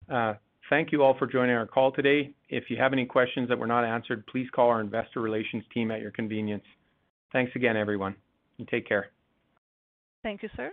Uh, 0.10 0.36
Thank 0.74 0.92
you 0.92 1.04
all 1.04 1.16
for 1.20 1.28
joining 1.28 1.56
our 1.56 1.68
call 1.68 1.92
today. 1.92 2.34
If 2.50 2.64
you 2.72 2.78
have 2.78 2.94
any 2.94 3.06
questions 3.06 3.48
that 3.50 3.60
were 3.60 3.68
not 3.68 3.86
answered, 3.86 4.26
please 4.26 4.48
call 4.56 4.70
our 4.70 4.82
investor 4.82 5.22
relations 5.22 5.64
team 5.72 5.92
at 5.92 6.02
your 6.02 6.10
convenience. 6.10 6.64
Thanks 7.32 7.52
again, 7.56 7.78
everyone, 7.78 8.16
and 8.58 8.68
take 8.68 8.88
care. 8.88 9.12
Thank 10.24 10.42
you, 10.42 10.50
sir. 10.58 10.72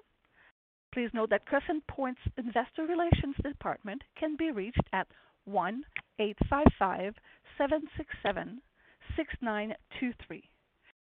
Please 0.94 1.10
note 1.12 1.28
that 1.28 1.44
Crescent 1.44 1.86
Point's 1.86 2.22
investor 2.38 2.86
relations 2.86 3.36
department 3.44 4.00
can 4.18 4.36
be 4.38 4.50
reached 4.50 4.80
at 4.94 5.06
1-855-767-6923. 5.50 7.12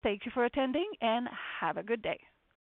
Thank 0.01 0.25
you 0.25 0.31
for 0.33 0.45
attending, 0.45 0.89
and 1.01 1.27
have 1.59 1.75
a 1.75 1.83
good 1.83 2.01
day. 2.01 2.21